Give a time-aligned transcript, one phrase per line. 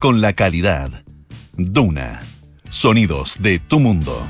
[0.00, 1.02] con la calidad.
[1.56, 2.22] Duna.
[2.68, 4.24] Sonidos de tu mundo.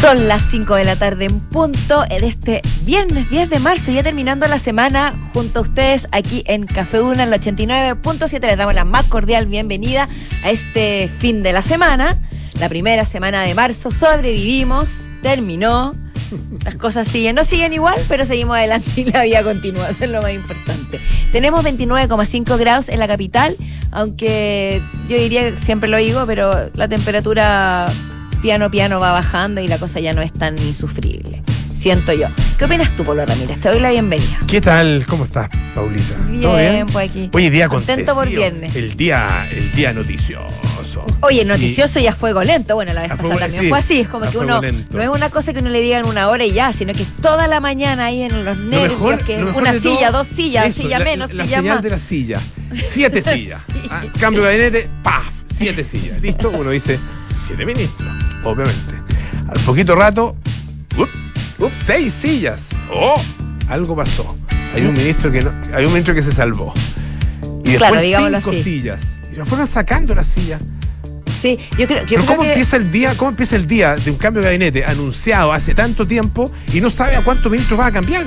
[0.00, 4.02] Son las 5 de la tarde en punto de este viernes 10 de marzo, ya
[4.02, 8.40] terminando la semana junto a ustedes aquí en Café Duna, en el 89.7.
[8.40, 10.08] Les damos la más cordial bienvenida
[10.42, 12.16] a este fin de la semana,
[12.58, 13.90] la primera semana de marzo.
[13.90, 14.88] Sobrevivimos,
[15.22, 15.92] terminó.
[16.64, 20.10] Las cosas siguen, no siguen igual, pero seguimos adelante y la vida continúa, eso es
[20.10, 21.00] lo más importante.
[21.32, 23.56] Tenemos 29,5 grados en la capital,
[23.90, 27.86] aunque yo diría, siempre lo digo, pero la temperatura
[28.42, 31.42] piano piano va bajando y la cosa ya no es tan insufrible.
[31.74, 32.28] Siento yo.
[32.58, 33.58] ¿Qué opinas tú, Polo Ramírez?
[33.60, 34.38] Te doy la bienvenida.
[34.46, 35.06] ¿Qué tal?
[35.08, 36.14] ¿Cómo estás, Paulita?
[36.28, 37.30] Bien, pues aquí.
[37.32, 38.76] Hoy día Contento por viernes.
[38.76, 41.06] El día, el día noticioso.
[41.22, 42.74] Oye, noticioso y a fuego lento.
[42.74, 44.00] Bueno, la vez pasada también sí, fue así.
[44.00, 44.60] Es como que uno.
[44.90, 47.02] No es una cosa que uno le diga en una hora y ya, sino que
[47.02, 48.92] es toda la mañana ahí en los nervios.
[48.92, 51.74] mejor- que mejor una todo, silla, dos sillas, eso, silla la- menos, la silla señal
[51.76, 51.82] más.
[51.82, 52.40] de la silla.
[52.88, 53.62] Siete sillas.
[53.90, 55.24] Ah, Cambio de gabinete, ¡paf!
[55.50, 56.20] Siete sillas.
[56.20, 56.50] ¿Listo?
[56.50, 56.98] Uno dice,
[57.44, 58.12] siete ministros,
[58.44, 58.94] obviamente.
[59.48, 60.36] Al poquito rato,
[60.98, 61.08] ¡up!
[61.68, 62.68] Seis sillas.
[62.92, 63.20] ¡Oh!
[63.68, 64.36] Algo pasó.
[64.74, 66.72] Hay un ministro que no, hay un ministro que se salvó.
[67.64, 68.62] Y después Claro, digámoslo cinco así.
[68.62, 69.16] sillas.
[69.32, 70.60] Y lo fueron sacando las sillas.
[71.40, 72.48] Sí, yo creo, yo Pero creo ¿cómo que.
[72.50, 73.14] empieza el día?
[73.16, 76.90] ¿Cómo empieza el día de un cambio de gabinete anunciado hace tanto tiempo y no
[76.90, 78.26] sabe a cuántos ministros va a cambiar?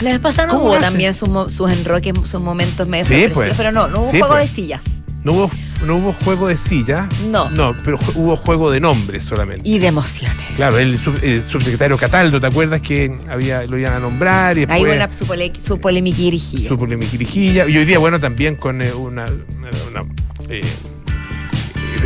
[0.00, 0.82] La vez pasada no ¿Cómo hubo hace?
[0.84, 1.28] también sus,
[1.70, 3.54] enroques, sus momentos medio Sí, sorpresivos, pues.
[3.56, 4.48] pero no, no hubo Sí, juego pues.
[4.48, 4.80] de sillas.
[5.24, 5.50] No hubo,
[5.86, 7.08] no hubo juego de silla.
[7.30, 7.48] No.
[7.50, 9.68] No, pero hubo juego de nombres solamente.
[9.68, 10.46] Y de emociones.
[10.56, 14.56] Claro, el, sub- el subsecretario Cataldo, ¿te acuerdas que había, lo iban a nombrar?
[14.58, 16.68] Y después una su, pole, su polemiquirijilla.
[16.68, 17.68] su polemiquirijilla.
[17.68, 20.12] Y hoy día, bueno, también con eh, una, una- una,
[20.48, 20.62] eh,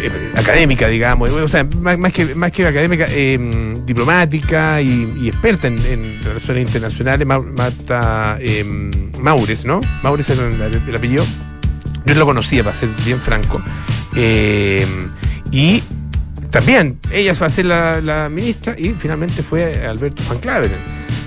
[0.03, 3.39] eh, académica, digamos, o sea, más, más que, más que académica, eh,
[3.87, 8.63] diplomática y, y experta en, en relaciones internacionales, Ma- Marta eh,
[9.19, 9.81] Maures, ¿no?
[10.03, 11.25] Maures era el, el apellido.
[12.07, 13.61] Yo lo conocía, para ser bien franco.
[14.15, 14.87] Eh,
[15.51, 15.83] y
[16.51, 20.79] también ella va a ser la, la ministra y finalmente fue Alberto Van Claveren.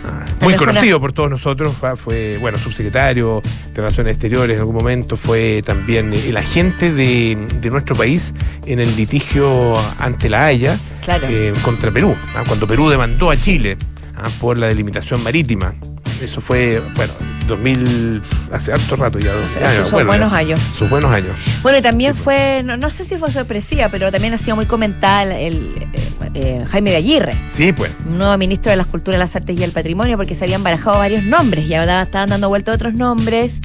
[0.05, 3.41] Ah, Muy fue conocido por todos nosotros, fue, bueno, subsecretario
[3.73, 8.33] de Relaciones Exteriores en algún momento, fue también el agente de, de nuestro país
[8.65, 11.27] en el litigio ante la Haya Claro.
[11.29, 13.77] eh, contra Perú, ah, cuando Perú demandó a Chile
[14.15, 15.75] ah, por la delimitación marítima.
[16.21, 17.13] Eso fue, bueno,
[17.47, 18.21] 2000,
[18.51, 19.91] hace harto rato ya, 12 Son- años.
[19.91, 20.59] bueno, buenos ya, años.
[20.77, 21.35] Sus buenos años.
[21.61, 24.55] Bueno, y también Sí, fue, no, no sé si fue sorpresiva, pero también ha sido
[24.55, 25.87] muy comentada el, eh,
[26.33, 27.91] eh, Jaime de Aguirre, Sí, pues.
[28.05, 31.23] nuevo ministro de las Culturas, las Artes y el Patrimonio, porque se habían barajado varios
[31.23, 33.59] nombres y ahora estaban dando vuelta otros nombres,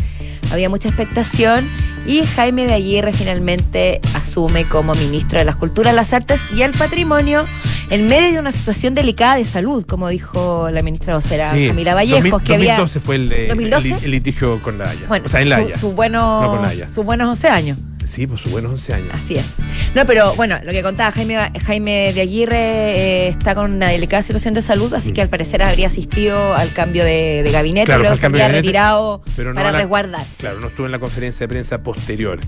[0.52, 1.70] había mucha expectación
[2.06, 6.72] y Jaime de Aguirre finalmente asume como ministro de las Culturas, las Artes y el
[6.72, 7.46] Patrimonio
[7.90, 11.68] en medio de una situación delicada de salud, como dijo la ministra vocera sí.
[11.68, 14.04] Camila Vallejos, 2000 que había 2012 fue el, eh, el- 2012?
[14.04, 15.06] el litigio con la Haya.
[15.08, 15.78] bueno, o sea, en la su- Haya.
[15.78, 16.90] sus buenos, No con la Haya.
[16.90, 17.78] sus buenos 11 años.
[18.04, 19.08] Sí, pues sus buenos 11 años.
[19.14, 19.46] Así es.
[19.94, 24.22] No, pero bueno, lo que contaba Jaime, Jaime de Aguirre eh, está con una delicada
[24.22, 27.86] situación de salud, así que al parecer habría asistido al cambio de, de gabinete, Mm.
[27.86, 30.36] Claro, luego se habría retirado pero no para la- resguardarse.
[30.38, 32.38] Claro, no estuvo en la conferencia de prensa posterior.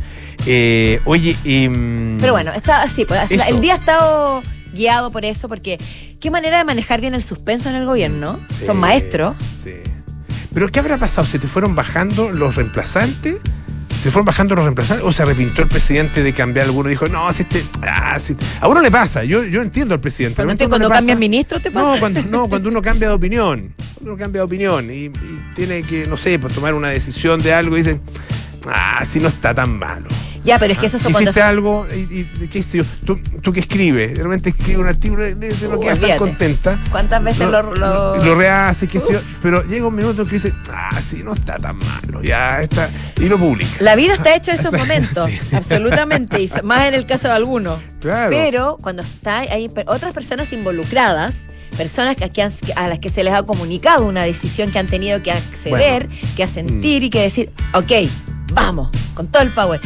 [0.46, 3.42] Eh, oye, em, Pero bueno, está así, pues, Eso.
[3.48, 4.42] el día ha estado
[4.72, 5.78] guiado por eso, porque
[6.20, 8.40] qué manera de manejar bien el suspenso en el gobierno.
[8.58, 9.36] sí, Son maestros.
[9.56, 9.72] Sí.
[10.52, 11.26] Pero ¿qué habrá pasado?
[11.26, 13.36] ¿Se te fueron bajando los reemplazantes?
[13.98, 15.04] ¿Se fueron bajando los reemplazantes?
[15.04, 16.88] ¿O se arrepintó el presidente de cambiar alguno?
[16.88, 17.64] Dijo, no, si este.
[17.82, 20.36] Ah, si- A uno le pasa, yo, yo entiendo al presidente.
[20.42, 21.94] Pero te- cuando pasa- cambias ministro, ¿te pasa?
[21.94, 23.72] No cuando, no, cuando uno cambia de opinión.
[23.94, 25.12] Cuando uno cambia de opinión y, y
[25.54, 28.00] tiene que, no sé, pues tomar una decisión de algo y dice,
[28.66, 30.06] ah, si no está tan malo.
[30.46, 33.52] Ya, pero es que eso son Hiciste algo y, y- qué sé yo, tú, tú
[33.52, 36.16] que escribes, de repente escribes un artículo de, quedas tan olvídate.
[36.18, 36.80] contenta.
[36.90, 40.52] ¿Cuántas veces lo, lo- lo rehaces, qué sé yo, pero llega un minuto que dice,
[40.72, 42.88] ah, sí, no está tan malo, ya está,
[43.20, 43.70] y lo publica.
[43.80, 45.38] La vida está hecha de esos momentos, Sí.
[45.56, 47.80] absolutamente, y más en el caso de algunos.
[48.00, 48.30] Claro.
[48.30, 51.34] Pero cuando está, hay otras personas involucradas,
[51.76, 54.86] personas que, que han- a las que se les ha comunicado una decisión que han
[54.86, 57.92] tenido que acceder, que a sentir y que decir, ok,
[58.52, 59.80] vamos, con todo el power.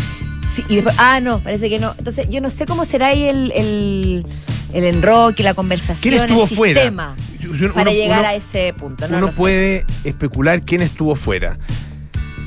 [0.53, 1.95] Sí, y después, ah, no, parece que no.
[1.97, 4.27] Entonces, yo no sé cómo será ahí el, el,
[4.73, 6.81] el enroque, la conversación, ¿Quién estuvo el fuera?
[6.81, 7.17] sistema
[7.49, 9.07] Uno- para llegar uno- a ese punto.
[9.09, 11.57] No uno puede especular quién estuvo fuera.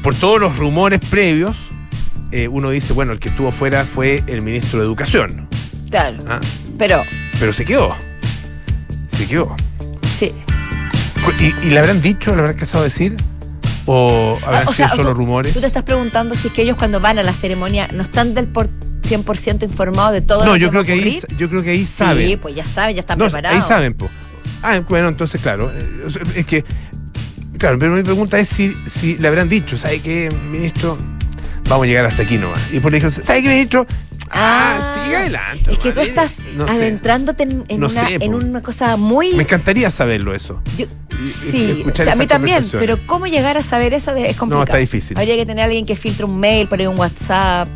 [0.03, 1.55] Por todos los rumores previos,
[2.31, 5.47] eh, uno dice, bueno, el que estuvo fuera fue el ministro de Educación.
[5.89, 6.41] Claro, Ah,
[6.77, 7.03] pero
[7.39, 7.95] pero se quedó.
[9.15, 9.55] Se quedó.
[10.17, 10.31] sí.
[11.39, 13.15] ¿Y, y le habrán dicho, le habrán casado decir?
[13.85, 15.53] ¿O habrán Ah, o sido sea, solo tú- rumores?
[15.53, 18.33] Tú te estás preguntando si es que ellos cuando van a la ceremonia no están
[18.33, 18.69] del por
[19.01, 21.71] 100% informados de todo No, lo yo que creo va que ahí, yo creo que
[21.71, 22.27] ahí saben.
[22.27, 23.61] Sí, pues ya saben, ya están No, preparados.
[23.61, 24.09] ahí saben, po.
[24.61, 25.71] Ah, bueno, entonces, claro.
[25.75, 26.63] eh, Es que,
[27.57, 30.97] claro, pero mi pregunta es si, si le habrán dicho, ¿sabe qué, ministro?
[31.69, 32.61] vamos a llegar hasta aquí nomás.
[32.73, 33.85] Y por le dijo, ¿sabes qué, ministro?
[34.35, 35.71] Ah, Ah, sigue adelante.
[35.71, 38.37] Es que tú estás No adentrándote en, en No una, sé, en po.
[38.37, 39.33] una cosa muy...
[39.33, 40.61] Me encantaría saberlo eso.
[40.77, 40.85] yo-
[41.19, 44.13] y- y sí, o escuchar sea, a mí también, pero ¿cómo llegar a saber eso
[44.13, 44.63] de- es complicado?
[44.65, 45.17] está difícil.
[45.17, 47.67] Habría que tener a alguien que filtre un mail, por ahí un WhatsApp,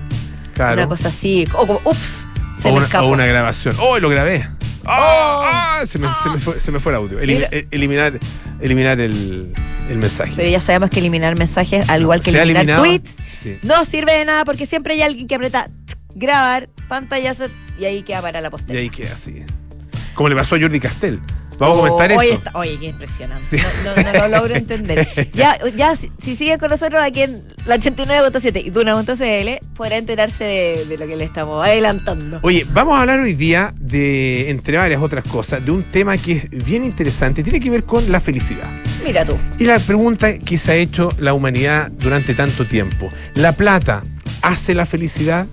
[0.53, 0.73] Claro.
[0.73, 1.45] una cosa así.
[1.53, 2.27] O como, ups,
[2.59, 3.05] se o, me una, escapó.
[3.05, 3.75] o una grabación.
[3.79, 4.47] ¡Oh, lo grabé!
[4.85, 5.79] ¡Ah!
[5.81, 5.85] ¡Ah!
[5.85, 7.19] Se, me, se me fue, se me fue el audio.
[7.19, 8.19] Eh, eliminar
[8.59, 9.53] eliminar el,
[9.89, 10.33] el mensaje.
[10.35, 12.81] Pero ya sabemos que eliminar mensajes, al igual que eliminar eliminado.
[12.83, 13.57] tweets, Sí.
[13.61, 17.45] no sirve de nada porque siempre hay alguien que aprieta tsk, grabar, pantallazo
[17.79, 18.81] y ahí queda para la Y posteridad.
[18.81, 19.43] ahí queda así.
[20.13, 21.19] Como le pasó a Jordi Castel.
[21.59, 22.35] Vamos a Oh, comentar hoy eso.
[22.35, 23.45] está- oye, qué impresionante.
[23.45, 23.57] Sí.
[23.83, 25.07] No, no- no lo logro entender.
[25.33, 30.85] Ya, ya si, si con nosotros aquí en la 89.7 y Duna.cl, podrá enterarse de,
[30.85, 32.39] de lo que le estamos adelantando.
[32.43, 36.33] Oye, vamos a hablar hoy día de, entre varias otras cosas, de un tema que
[36.51, 37.41] es bien interesante.
[37.43, 38.69] Tiene que ver con la felicidad.
[39.03, 39.35] Mira tú.
[39.57, 43.11] Y la pregunta que se ha hecho la humanidad durante tanto tiempo.
[43.33, 44.03] ¿La plata
[44.43, 45.47] hace la felicidad?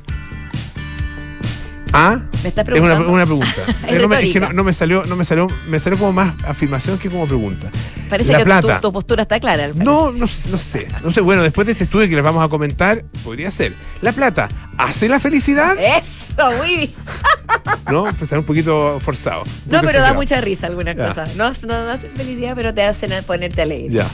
[1.97, 2.19] ¿Ah?
[2.43, 3.13] ¿Me estás Es una, preguntando?
[3.13, 3.63] una pregunta.
[3.89, 6.13] Es no me, es que no, no me salió, no me salió, me salió como
[6.13, 7.71] más afirmación que como pregunta.
[8.11, 8.81] Parece la que tu- plata.
[8.81, 9.69] Tu, postura está clara.
[9.75, 10.89] No, no, no sé.
[11.03, 11.21] No sé.
[11.21, 13.75] Bueno, después de este estudio que les vamos a comentar, podría ser.
[14.01, 15.77] ¿La plata hace la felicidad?
[15.79, 16.91] Eso, muy bien.
[17.91, 19.45] No, pues un poquito forzado.
[19.67, 21.09] No, pero da mucha risa algunas Ya.
[21.09, 21.37] cosas.
[21.37, 23.93] No, no, no hacen felicidad, pero te hacen ponerte alegre.
[23.93, 24.09] Ya.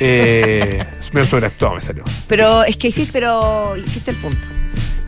[0.00, 2.04] Eh, medio sobreactuado me salió.
[2.28, 4.46] Pero es que hiciste, pero hiciste el punto.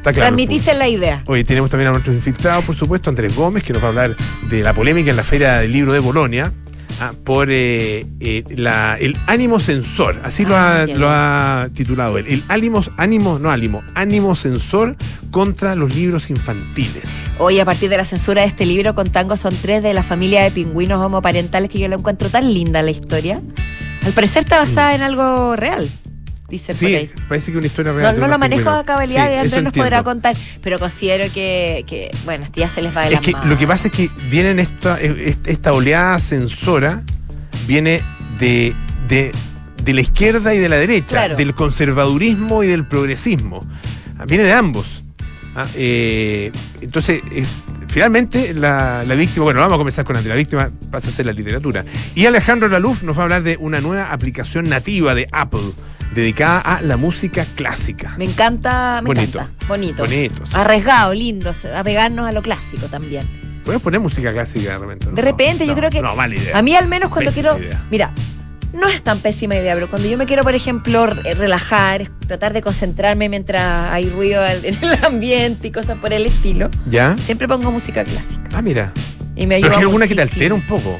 [0.04, 0.36] Está claro.
[0.36, 1.22] Transmitiste la idea.
[1.26, 4.16] Hoy tenemos también a nuestros infiltrados, por supuesto, Andrés Gómez, que nos va a hablar
[4.50, 6.52] de la polémica en la Feria del Libro de Bolonia
[7.00, 12.26] ah, por eh, eh, la- el ánimo sensor, así lo, Ah, ha, lo titulado él.
[12.28, 14.96] El ánimo, ánimo, no ánimo, ánimo sensor
[15.30, 17.22] contra los libros infantiles.
[17.38, 20.02] Hoy, a partir de la censura de este libro, con tango son tres de la
[20.02, 23.40] familia de pingüinos homoparentales que yo la encuentro tan linda la historia.
[24.04, 25.88] Al parecer está basada en algo real,
[26.48, 26.78] dice por.
[26.88, 27.10] Sí, ahí.
[27.28, 28.14] parece que una historia real.
[28.16, 31.84] No, no lo manejo a cabalidad Sí, y Andrés nos podrá contar, pero considero que,
[31.86, 33.48] que, bueno, ya se les va de Es las que manos.
[33.50, 37.02] lo que pasa es que vienen esta, eh, esta oleada censora,
[37.66, 38.02] viene
[38.38, 38.74] de,
[39.08, 39.32] de,
[39.82, 41.36] de la izquierda y de la derecha, Claro.
[41.36, 43.66] del conservadurismo y del progresismo.
[44.26, 45.02] Viene de ambos.
[45.56, 46.50] Ah, eh,
[46.80, 47.44] entonces, eh,
[47.88, 51.26] finalmente, la, la víctima, bueno, vamos a comenzar con Andrea, la víctima pasa a ser
[51.26, 51.84] la literatura.
[52.14, 55.72] Y Alejandro Laluf nos va a hablar de una nueva aplicación nativa de Apple
[56.14, 58.14] dedicada a la música clásica.
[58.16, 59.38] Me encanta, me Bonito.
[59.38, 59.66] encanta.
[59.66, 60.02] Bonito.
[60.04, 60.46] Bonito.
[60.46, 60.52] sí.
[60.56, 63.28] Arriesgado, lindo, apegarnos a lo clásico también.
[63.64, 65.06] ¿Puedes poner música clásica de repente?
[65.10, 66.56] De repente, yo creo que- No, mala idea.
[66.58, 67.64] A mí al menos cuando Pésima quiero...
[67.66, 67.84] idea.
[67.90, 68.12] Mira,
[68.74, 72.52] no es tan pésima idea, pero cuando yo me quiero, por ejemplo, re- relajar, tratar
[72.52, 77.16] de concentrarme mientras hay ruido en el ambiente y cosas por el estilo, ¿Ya?
[77.18, 78.42] siempre pongo música clásica.
[78.52, 78.92] Ah, mira.
[79.36, 80.98] Y me Pero ayuda es que alguna que te altera un poco.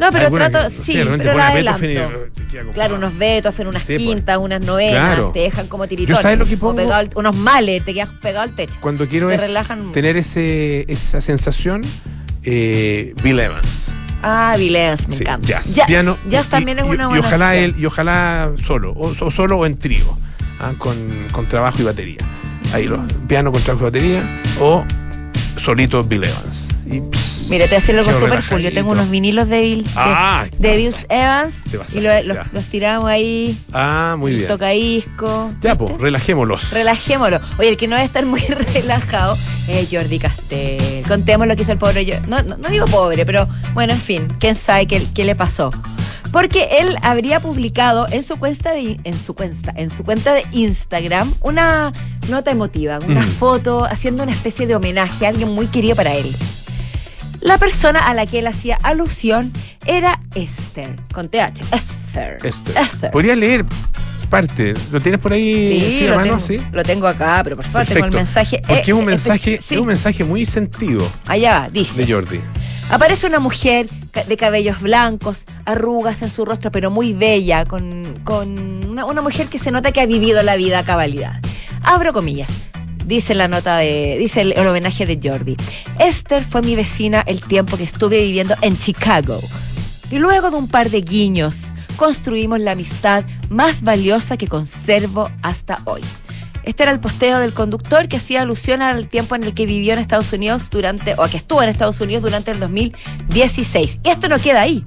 [0.00, 1.84] No, pero trato, que- sí, pero la y, adelanto.
[1.86, 2.30] eh,
[2.74, 3.98] Claro, unos Beethoven, unas Sí, pues.
[4.06, 5.30] quintas, unas novenas, Claro.
[5.32, 6.20] te dejan como tiritones.
[6.22, 6.92] ¿sabes lo que pongo?
[6.92, 8.78] al- unos males, te quedas pegado al techo.
[8.80, 11.82] Cuando quiero Te es relajan tener ese, esa sensación,
[12.42, 13.94] eh, Bill Evans.
[14.22, 15.46] Ah, Vilés, me Sí, encanta.
[15.48, 16.18] jazz, Ya- piano.
[16.28, 17.64] Jazz y- también es y- una y buena ojalá opción.
[17.64, 20.16] él, y ojalá solo, o, o solo o en trío,
[20.58, 20.96] ah, con,
[21.32, 22.18] con trabajo y batería.
[22.74, 24.84] Ahí lo, piano con trabajo y batería, o
[25.56, 26.68] solito Bill Evans.
[26.86, 27.00] Y,
[27.50, 28.62] Mira, te voy a decir algo súper cool.
[28.62, 31.62] Yo tengo unos vinilos de Bill, de, Ah, de te Bill Evans
[31.94, 33.58] y lo- los, tiramos ahí.
[33.72, 34.46] Ah, muy bien.
[34.48, 35.50] Tocadisco.
[35.60, 36.70] Ya, pues, relajémoslos.
[36.70, 37.40] Relajémoslo.
[37.58, 38.40] Oye, el que no va a estar muy
[38.74, 39.36] relajado
[39.68, 41.02] es Jordi Castel.
[41.08, 42.20] Contemos lo que hizo el pobre.
[42.28, 45.70] No, no, no digo pobre, pero bueno, en fin, quién sabe qué, qué le pasó.
[46.32, 50.44] Porque él habría publicado en su cuenta de en su cuenta, en su cuenta de
[50.52, 51.92] Instagram una
[52.28, 53.28] nota emotiva, una Mm.
[53.28, 56.32] foto haciendo una especie de homenaje a alguien muy querido para él.
[57.40, 59.52] La persona a la que él hacía alusión
[59.86, 61.62] era Esther, con TH.
[61.72, 62.38] Esther.
[62.44, 63.10] Este, Esther.
[63.10, 63.64] Podría leer
[64.28, 64.74] parte.
[64.92, 66.36] ¿Lo tienes por ahí Sí, sí, lo, mano?
[66.36, 66.56] tengo, Sí.
[66.72, 68.60] lo tengo acá, pero por favor, tengo el mensaje.
[68.66, 72.04] Porque es un eh, mensaje, sí, es un mensaje muy sentido Allá va, dice.
[72.04, 72.40] de Jordi.
[72.90, 78.56] Aparece una mujer de cabellos blancos, arrugas en su rostro, pero muy bella, con, con
[78.88, 81.40] una, una mujer que se nota que ha vivido la vida a cabalidad.
[81.82, 82.50] Abro comillas.
[83.06, 84.16] Dice la nota de.
[84.18, 85.56] Dice el, homenaje de Jordi.
[85.98, 89.40] Esther fue mi vecina el tiempo que estuve viviendo en Chicago.
[90.10, 91.56] Y luego de un par de guiños,
[91.96, 96.02] construimos la amistad más valiosa que conservo hasta hoy.
[96.62, 99.94] Este era el posteo del conductor que hacía alusión al tiempo en el que vivió
[99.94, 103.98] en Estados Unidos durante, o que estuvo en Estados Unidos durante el 2016.
[104.02, 104.84] Y esto no queda ahí.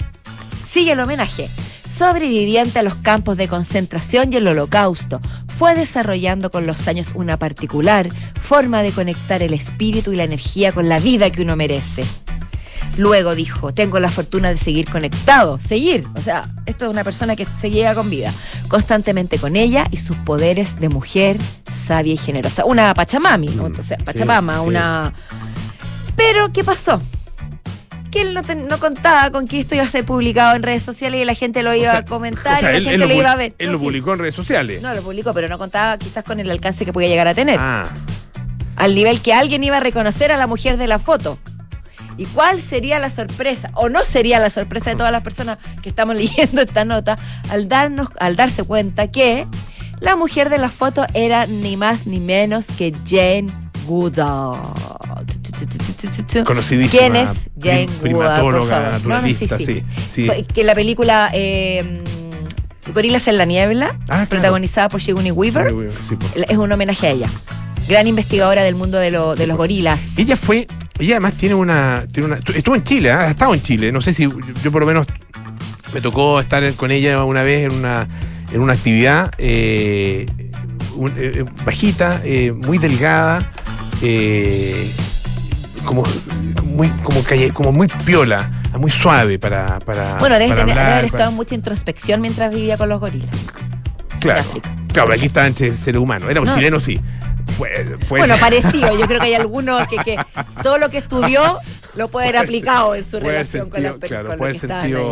[0.67, 1.49] Sigue el homenaje.
[1.89, 5.21] Sobreviviente a los campos de concentración y el holocausto,
[5.57, 8.09] fue desarrollando con los años una particular
[8.41, 12.03] forma de conectar el espíritu y la energía con la vida que uno merece.
[12.97, 17.35] Luego dijo, tengo la fortuna de seguir conectado, seguir, o sea, esto es una persona
[17.35, 18.31] que seguía con vida,
[18.67, 21.37] constantemente con ella y sus poderes de mujer
[21.73, 22.65] sabia y generosa.
[22.65, 24.67] Una Pachamami, Mm, o sea, sí, Pachamama, sí.
[24.67, 25.13] una...
[26.15, 27.01] Pero, ¿qué pasó?
[28.13, 30.83] Que él no, te- no contaba con que esto iba a ser publicado en redes
[30.83, 32.83] sociales y la gente lo O iba sea, a comentar o sea, y la él,
[32.83, 33.55] gente él lo, lo, iba a ver.
[33.57, 33.85] él No, lo sí.
[33.85, 34.81] publicó en redes sociales.
[34.83, 37.57] No, lo publicó, pero no contaba quizás con el alcance que podía llegar a tener.
[37.59, 37.83] Ah,
[38.75, 41.39] Al nivel que alguien iba a reconocer a la mujer de la foto.
[42.15, 43.71] ¿Y cuál sería la sorpresa?
[43.73, 47.15] O no sería la sorpresa de todas las personas que estamos leyendo esta nota
[47.49, 49.47] al darnos, al darse cuenta que
[49.99, 53.47] la mujer de la foto era ni más ni menos que Jane
[53.87, 54.55] Goodall.
[56.43, 56.99] Conocidísima.
[56.99, 58.53] ¿Quién es Jane prim- favor?
[58.53, 59.83] No, no, sí, naturalista, sí.
[60.09, 60.29] sí.
[60.53, 62.01] Que la película eh,
[62.93, 64.27] Gorilas en la Niebla, Ah, claro.
[64.29, 65.97] protagonizada por Sigourney Weaver, pues.
[66.49, 67.29] es un homenaje a ella.
[67.87, 69.99] Gran investigadora del mundo de, lo- de los gorilas.
[70.17, 70.67] Ella fue,
[70.99, 73.21] ella además tiene una, tiene una estuvo en Chile, ¿ah?
[73.21, 74.29] ha estado en Chile, no sé si yo,
[74.63, 75.05] yo por lo menos
[75.93, 78.07] me tocó estar con ella una vez en una,
[78.51, 80.25] en una actividad eh,
[80.95, 83.51] un- eh, bajita, eh, muy delgada,
[84.01, 84.89] eh,
[85.85, 86.03] como,
[86.63, 88.49] muy, como, calle, como muy piola,
[88.79, 92.89] muy suave para, para Bueno, debe, haber para- estado en mucha introspección mientras vivía con
[92.89, 93.29] los gorilas.
[94.19, 94.43] claro,
[94.91, 96.53] claro, aquí estaba entre seres humanos, era un No.
[96.55, 96.99] chileno sí.
[97.57, 97.97] Bueno,
[98.33, 98.39] ser.
[98.39, 98.97] parecido.
[98.97, 100.17] Yo creo que hay algunos que, que
[100.63, 101.59] todo lo que estudió
[101.95, 104.65] lo puede haber aplicado en su relación con, pe- claro, con puede lo que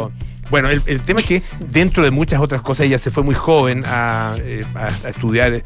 [0.07, 0.11] ahí.
[0.51, 3.83] Bueno, el, tema es que dentro de muchas otras cosas ella se fue muy joven
[3.87, 4.61] a, eh,
[5.07, 5.63] estudiar,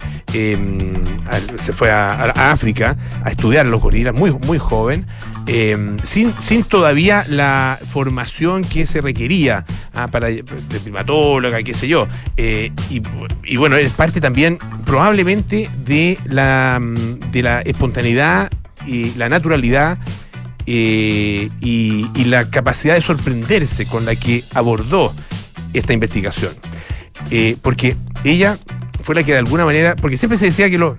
[1.28, 5.08] a- se fue a, África a estudiar los gorilas, muy, muy joven,
[5.48, 9.66] eh, sin, sin todavía la formación que se requería
[9.96, 10.44] ah, para de
[10.84, 12.08] primatóloga, qué sé yo.
[12.38, 13.02] Eh, y,
[13.44, 18.52] y bueno, es parte también probablemente de la, mm, de la espontaneidad
[18.86, 19.98] y la naturalidad
[20.66, 25.14] eh, y, y la capacidad de sorprenderse con la que abordó
[25.74, 26.54] esta investigación.
[27.32, 28.58] Eh, porque ella
[29.04, 30.98] fue la que de alguna manera, porque siempre se decía que lo,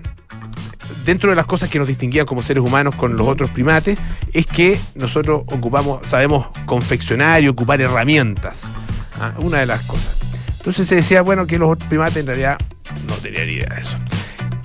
[1.05, 3.99] dentro de las cosas que nos distinguían como seres humanos con los otros primates,
[4.33, 8.61] es que nosotros ocupamos, sabemos confeccionar y ocupar herramientas.
[9.19, 10.15] Ah, Una de las cosas.
[10.57, 12.57] Entonces se decía, bueno, que los otros primates en realidad
[13.07, 13.97] no tenían idea de eso.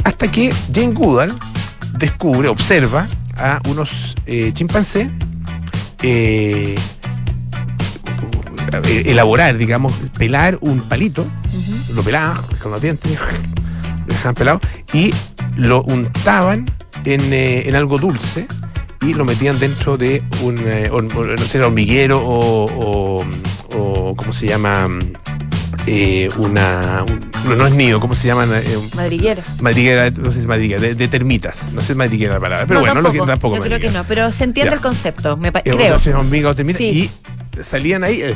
[0.04, 1.32] Hasta que Jane Goodall
[1.96, 3.06] descubre, observa
[3.36, 5.08] a unos eh, chimpancés
[6.02, 6.74] eh,
[8.84, 11.26] eh, elaborar, digamos, pelar un palito,
[11.94, 13.10] lo pelaban con los dientes,
[14.06, 14.60] lo dejaban pelado,
[14.92, 15.12] y
[15.56, 16.70] lo untaban
[17.04, 18.46] en, eh, en algo dulce
[19.02, 23.24] y lo metían dentro de un, eh, no sé, hormiguero o, o,
[23.76, 24.88] o, ¿cómo se llama?
[25.86, 28.50] Eh, una, un- no, no es nido, ¿cómo se llaman?
[28.54, 29.42] Eh, Madriguera.
[29.60, 32.80] madriguera, no sé si madriguera, de, de termitas, no sé si madriguera la palabra, pero
[32.80, 33.16] no, bueno, tampoco.
[33.18, 34.76] lo que tampoco Yo creo que no, pero se entiende Ya.
[34.76, 35.96] el concepto, me Eh, creo.
[35.96, 35.98] o
[36.74, 37.10] Sí.
[37.56, 38.34] y salían ahí eh,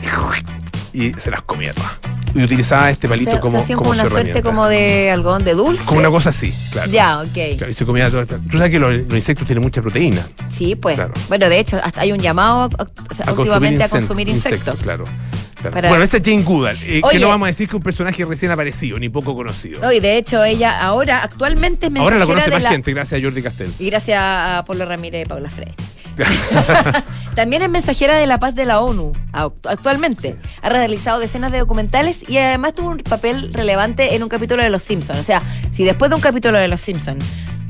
[0.93, 1.93] y se las comía todas.
[2.35, 5.11] Y utilizaba este Se, palito se como, hacían como como una su suerte como de
[5.11, 5.83] algodón de dulce.
[5.87, 6.91] Como una cosa así, claro.
[6.91, 7.57] Ya, ok.
[7.57, 8.27] Claro, y se comía todo.
[8.27, 10.27] Tú sabes que los, los insectos tienen mucha proteína.
[10.55, 10.97] Sí, pues.
[10.97, 11.15] Claro.
[11.29, 14.81] Bueno, de hecho, hasta hay un llamado o sea, A últimamente a incen- consumir insectos.
[14.83, 15.05] claro.
[15.05, 15.19] claro.
[15.63, 17.83] Para- Bueno, esa es Jane Goodall, eh, que no vamos a decir que es un
[17.83, 19.81] personaje recién aparecido, ni poco conocido.
[19.81, 22.71] No, y de hecho, ella ahora, actualmente es Ahora la mensajera conoce de más la.
[22.71, 23.73] gente, gracias a Jordi Castel.
[23.79, 25.75] Y gracias a Pablo Ramírez y Paula Freire.
[27.35, 30.37] También es mensajera de la paz de la ONU act- actualmente.
[30.63, 34.71] Ha realizado decenas de documentales y además tuvo un papel relevante en un capítulo de
[34.71, 35.21] Los Simpsons.
[35.21, 37.25] O sea, si después de un capítulo de Los Simpsons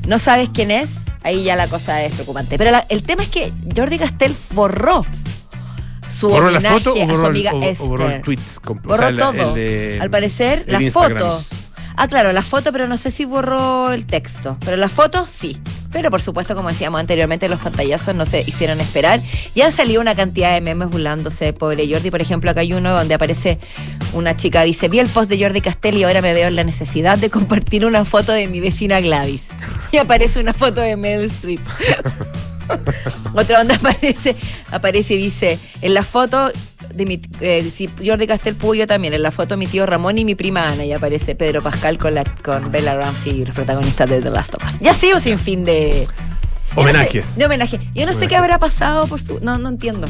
[0.07, 0.89] no sabes quién es,
[1.23, 2.57] ahí ya la cosa es preocupante.
[2.57, 5.05] Pero la- el tema es que Jordi Castell borró
[6.19, 8.09] su ¿Borró la homenaje foto o a su borró, el, amiga o- o borró el
[8.13, 8.21] Esther.
[8.23, 8.59] tweets?
[8.65, 9.55] o Borró sea, todo.
[9.55, 11.19] el Al parecer, el las Instagram.
[11.19, 11.49] fotos.
[11.99, 14.55] Ah, claro, la foto, pero no sé si borró el texto.
[14.63, 15.57] Pero las fotos sí.
[15.91, 19.19] Pero por supuesto, como decíamos anteriormente, los pantallazos no se hicieron esperar.
[19.55, 22.11] Y han salido una cantidad de memes burlándose de pobre Jordi.
[22.11, 23.57] Por ejemplo, acá hay uno donde aparece
[24.13, 26.63] una chica, dice, vi el post de Jordi Castell y ahora me veo en la
[26.63, 29.47] necesidad de compartir una foto de mi vecina Gladys.
[29.91, 31.61] Y aparece una foto de Meryl Streep.
[33.33, 34.35] Otra onda aparece,
[34.71, 36.51] aparece y dice, en la foto
[36.93, 40.17] de mi eh, si Jordi Castel pudo yo también, en la foto mi tío Ramón
[40.17, 44.09] y mi prima Ana, y aparece Pedro Pascal con la con Bella Ramsey los protagonistas
[44.09, 44.79] de The Last of Us.
[44.79, 46.07] Ya sí o sin fin de
[46.75, 47.25] no Homenajes.
[47.25, 47.79] sé, de homenaje.
[47.95, 49.39] Yo no sé qué habrá pasado por su.
[49.41, 50.07] No, no entiendo.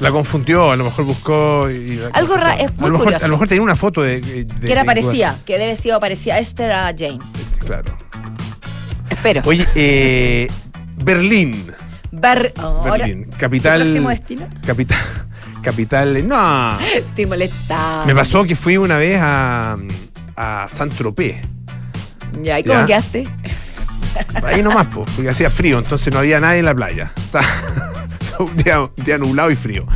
[0.00, 1.68] La confundió, a lo mejor buscó.
[1.70, 2.66] y la Algo ra- confundió.
[2.66, 3.24] es muy a, lo mejor, curioso.
[3.24, 4.20] a lo mejor tenía una foto de.
[4.22, 7.18] de- que era de- parecía, que debe sido parecía Esther a Jane.
[7.64, 7.96] Claro.
[9.10, 9.42] Espero.
[9.44, 10.48] Oye, eh,
[11.02, 11.72] Berlín.
[12.56, 13.30] Ahora, Berlín.
[13.30, 13.82] ¿tu Capital.
[13.82, 14.48] próximo destino?
[14.66, 14.98] Capital.
[15.62, 16.26] Capital.
[16.28, 16.78] No.
[16.94, 18.04] Estoy molestada.
[18.06, 19.76] Me pasó que fui una vez a,
[20.36, 21.36] a Saint-Tropez.
[22.42, 23.24] Ya, ¿y cómo quedaste?
[24.44, 27.12] Ahí nomás, po, porque hacía frío, entonces no había nadie en la playa.
[27.16, 27.46] Estaba
[28.40, 29.86] un, día, un día nublado y frío.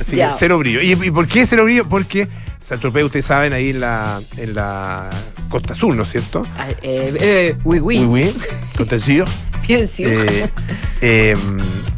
[0.00, 0.28] Así Ya.
[0.28, 0.80] que cero brillo.
[0.82, 1.88] ¿Y, y por qué cero brillo?
[1.88, 2.28] Porque
[2.60, 5.10] Saint-Tropez, ustedes saben, ahí en la, en la
[5.48, 6.42] costa sur, ¿no es cierto?
[6.58, 8.34] Ah, eh, eh, oui, oui.
[8.76, 9.26] Costa Sur.
[9.72, 10.48] Eh,
[11.00, 11.36] eh,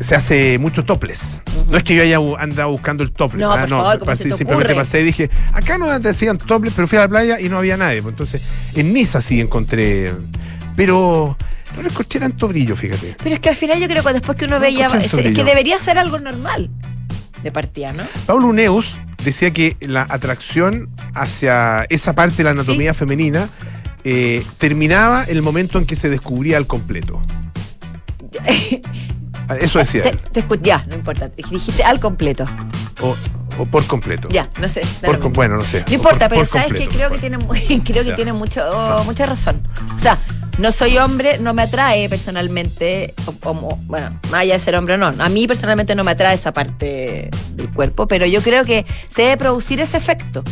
[0.01, 1.41] se hace mucho topless.
[1.71, 3.41] No es que yo haya andado buscando el topless.
[3.41, 4.81] No, ah, por favor, ¿cómo pasé- se te simplemente ocurre?
[4.85, 7.77] pasé y dije, acá no decían topless, pero fui a la playa y no había
[7.77, 8.03] nadie.
[8.03, 8.43] Pues entonces,
[8.75, 10.11] en Niza sí encontré.
[10.77, 11.37] Pero
[11.77, 13.17] no le escuché tanto brillo, fíjate.
[13.23, 15.29] Pero es que al final yo creo que después que uno No ve ya, escuché
[15.29, 16.71] es, que debería ser algo normal
[17.43, 18.05] de partida, ¿no?
[18.27, 18.93] Pablo Uneus
[19.25, 23.49] decía que la atracción hacia esa parte de la anatomía femenina
[24.05, 27.23] eh, terminaba el momento en que se descubría al completo.
[29.49, 31.29] Ah, Eso decía Te, ya, no importa.
[31.37, 32.45] Dijiste al completo.
[33.01, 33.17] O,
[33.59, 34.29] o por completo.
[34.31, 34.83] Ya, no sé.
[35.05, 35.85] Por com- bueno, no sé.
[35.89, 37.39] No importa, Por- pero por sabes que creo que tiene,
[37.85, 38.15] creo que Ya.
[38.17, 38.63] tiene mucho,
[39.05, 39.67] mucha razón.
[39.97, 40.19] O sea,
[40.59, 44.95] no soy hombre, no me atrae personalmente, o- como, bueno, más allá de ser hombre
[44.95, 45.07] o no.
[45.23, 49.23] A mí personalmente no me atrae esa parte del cuerpo, pero yo creo que se
[49.23, 50.45] debe producir ese efecto.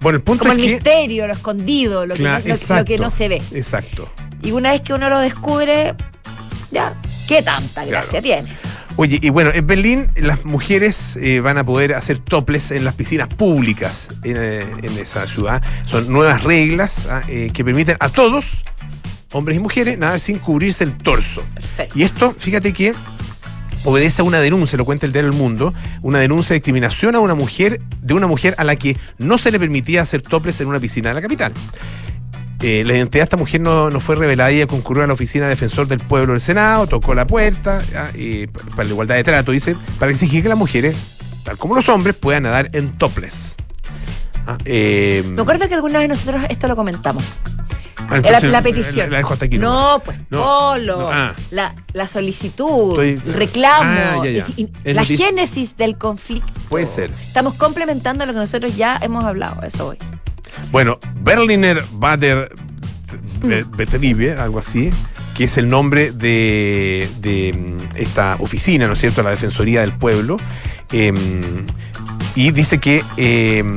[0.00, 0.72] Bueno, el punto Como el es que.
[0.74, 3.42] misterio, lo escondido, lo, Claro, que, no, lo- lo exacto, que no se ve.
[3.52, 4.08] Exacto.
[4.42, 5.94] Y una vez que uno lo descubre,
[6.70, 6.94] ya,
[7.26, 7.90] ¿qué tanta Claro.
[7.90, 8.56] gracia tiene?
[8.96, 12.94] Oye, y bueno, en Berlín las mujeres eh, van a poder hacer toples en las
[12.94, 15.62] piscinas públicas en, eh, en esa ciudad.
[15.86, 18.44] Son nuevas reglas ah, eh, que permiten a todos,
[19.32, 21.42] hombres y mujeres, nadar sin cubrirse el torso.
[21.54, 21.98] Perfecto.
[21.98, 22.92] Y esto, fíjate que
[23.84, 25.72] obedece a una denuncia, lo cuenta el Diario del Mundo,
[26.02, 29.50] una denuncia de discriminación a una mujer, de una mujer a la que no se
[29.50, 31.52] le permitía hacer toples en una piscina de la capital.
[32.62, 35.14] Eh, la identidad de esta mujer no, no fue revelada y ella concurrió a la
[35.14, 37.82] oficina de defensor del pueblo del Senado, tocó la puerta
[38.14, 40.94] y para la igualdad de trato, dice, para exigir que las mujeres,
[41.42, 43.54] tal como los hombres, puedan nadar en topless.
[44.46, 47.24] Ah, eh, Me acuerdo que alguna vez nosotros esto lo comentamos.
[47.98, 49.06] ah, La, entonces, la petición.
[49.06, 49.58] La, la dejo hasta aquí.
[49.58, 51.00] No, pues, No, Polo.
[51.00, 51.34] no, ah.
[51.50, 54.46] la, la solicitud, Estoy- el reclamo, Ah, ya, ya.
[54.56, 56.52] y- y Es la génesis del conflicto.
[56.68, 57.10] Puede ser.
[57.26, 59.98] Estamos complementando lo que nosotros ya hemos hablado, eso voy.
[60.70, 62.52] Bueno, Berliner Bader
[63.42, 63.76] Mm.
[63.76, 64.90] Betriebe, algo así,
[65.36, 69.92] que es el nombre de, de, mm, esta oficina, ¿no es cierto?, la Defensoría del
[69.92, 70.36] Pueblo.
[70.92, 71.14] em,
[72.34, 73.76] y dice que, em,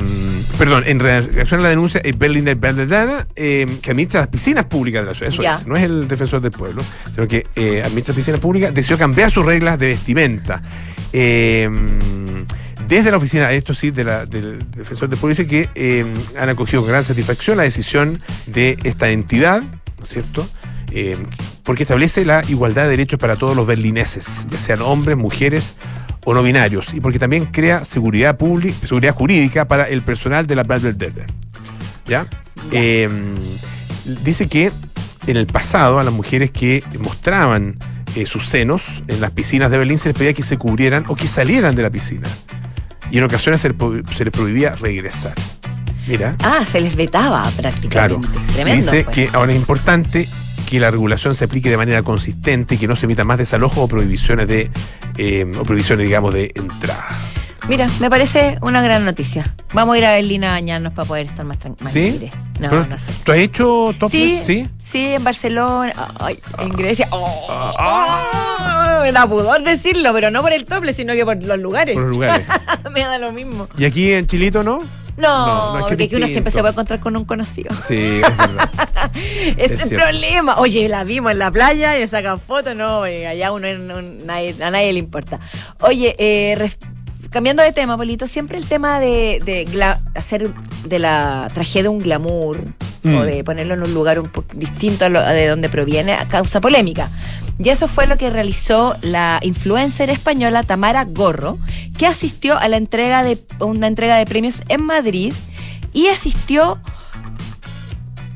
[0.58, 5.02] perdón, en reacción a la denuncia, eh, Berliner Bader em, que administra las piscinas públicas
[5.02, 6.82] de la ciudad, eso es, no es el defensor del pueblo,
[7.14, 10.60] sino que eh, administra las piscinas públicas, decidió cambiar sus reglas de vestimenta.
[12.88, 16.04] Desde la oficina, esto sí, de la- del defensor del pueblo, dice que eh,
[16.38, 20.48] han acogido con gran satisfacción la decisión de esta entidad, ¿no es cierto?
[20.90, 21.16] Eh,
[21.64, 25.74] porque establece la igualdad de derechos para todos los berlineses, ya sean hombres, mujeres
[26.24, 30.54] o no binarios, y porque también crea seguridad pública, seguridad jurídica para el personal de
[30.54, 31.32] la Baden-Württemberg.
[32.06, 32.26] ¿Ya?
[32.70, 33.08] Eh,
[34.24, 34.70] dice que
[35.26, 37.78] en el pasado a las mujeres que mostraban
[38.14, 41.16] eh, sus senos en las piscinas de Berlín se les pedía que se cubrieran o
[41.16, 42.28] que salieran de la piscina.
[43.14, 45.34] Y en ocasiones se les, pro- se les prohibía regresar.
[46.08, 47.44] Mira, Ah, se les vetaba
[47.88, 48.18] claro.
[48.18, 48.28] prácticamente.
[48.50, 48.90] Y Tremendo.
[48.90, 49.14] dice pues.
[49.14, 50.28] que ahora es importante
[50.68, 53.78] que la regulación se aplique de manera consistente y que no se emitan más desalojos
[53.78, 54.68] o prohibiciones de
[55.16, 57.06] eh, o prohibiciones, digamos, de entrada.
[57.68, 59.54] Mira, me parece una gran noticia.
[59.72, 61.92] Vamos a ir a Berlín a bañarnos para poder estar más tranquilos.
[61.92, 62.28] ¿Sí?
[62.60, 63.10] No, Pero, no sé.
[63.24, 64.46] ¿Tú has hecho Sí, topless?
[64.46, 65.06] sí, ¿Sí?
[65.14, 67.08] en Barcelona, ay, en Grecia.
[67.10, 67.46] Oh,
[67.78, 69.00] Ah.
[69.02, 71.94] me da pudor decirlo, pero no por el tople, sino que por los lugares.
[71.94, 72.46] Por los lugares.
[72.92, 73.66] me da lo mismo.
[73.78, 74.80] ¿Y aquí en Chilito no?
[75.16, 77.74] No, No, no, que porque aquí uno siempre se puede encontrar con un conocido.
[77.86, 78.68] Sí, es verdad.
[79.14, 80.06] Ese es el cierto.
[80.06, 80.56] problema.
[80.58, 84.02] Oye, la vimos en la playa y le sacan fotos, no, eh, allá uno, no-
[84.02, 85.38] nadie- a nadie le importa.
[85.80, 86.70] Oye, eh,
[87.34, 89.66] cambiando de tema, Polito, siempre el tema de,
[90.14, 90.48] hacer
[90.86, 92.58] de la tragedia un glamour
[93.02, 93.16] Mm.
[93.16, 96.62] o de ponerlo en un lugar un poco distinto a lo- de donde proviene causa
[96.62, 97.10] polémica.
[97.58, 101.58] Y eso fue lo que realizó la influencer española Tamara Gorro,
[101.98, 105.34] que asistió a la entrega de una entrega de premios en Madrid
[105.92, 106.80] y asistió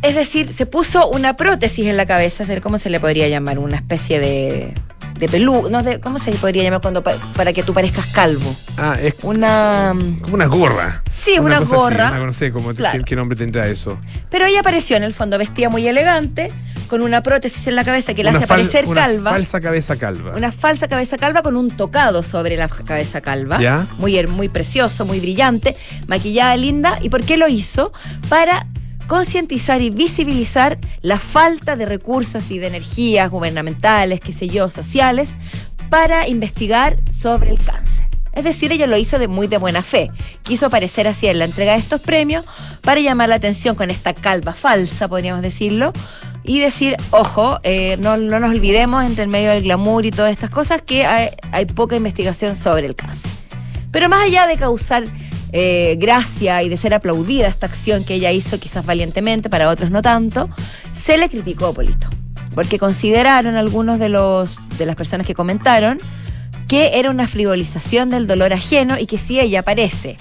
[0.02, 3.58] es decir, se puso una prótesis en la cabeza, ¿cómo se le podría llamar?
[3.58, 4.74] Una especie de,
[5.18, 8.54] de pelú, no, de- ¿cómo se podría llamar cuando pa- para que tú parezcas calvo?
[8.76, 9.92] Ah, es Una...
[9.94, 11.02] mm, como una gorra.
[11.10, 12.08] Sí, una, cosa así, gorra.
[12.14, 13.04] ah, no sé cómo, Claro.
[13.04, 13.98] ¿qué, nombre tendrá eso.
[14.30, 16.50] Pero ella apareció en el fondo vestida muy elegante,
[16.88, 19.30] con una prótesis en la cabeza que la Una hace parecer una calva.
[19.32, 20.32] falsa cabeza calva.
[20.36, 23.60] Una falsa cabeza calva con un tocado sobre la cabeza calva.
[23.60, 23.86] Ya.
[23.98, 25.76] Muy, muy precioso, muy brillante,
[26.06, 26.98] maquillada linda.
[27.02, 27.92] ¿Y por qué lo hizo?
[28.30, 28.66] Para
[29.08, 35.30] concientizar y visibilizar la falta de recursos y de energías gubernamentales, qué sé yo, sociales,
[35.90, 38.04] para investigar sobre el cáncer.
[38.34, 40.12] Es decir, ella lo hizo de muy de buena fe.
[40.42, 42.44] Quiso aparecer así en la entrega de estos premios
[42.82, 45.92] para llamar la atención con esta calva falsa, podríamos decirlo,
[46.44, 50.30] y decir, ojo, eh, no, no nos olvidemos entre el medio del glamour y todas
[50.30, 53.30] estas cosas que hay, hay poca investigación sobre el cáncer.
[53.90, 55.04] Pero más allá de causar
[55.52, 59.90] eh, gracia y de ser aplaudida esta acción que ella hizo quizás valientemente, para otros
[59.90, 60.50] no tanto,
[60.94, 62.08] se le criticó, Polito.
[62.54, 65.98] Porque consideraron algunos de, los, de las personas que comentaron
[66.68, 70.16] que era una frivolización del dolor ajeno y que si ella aparece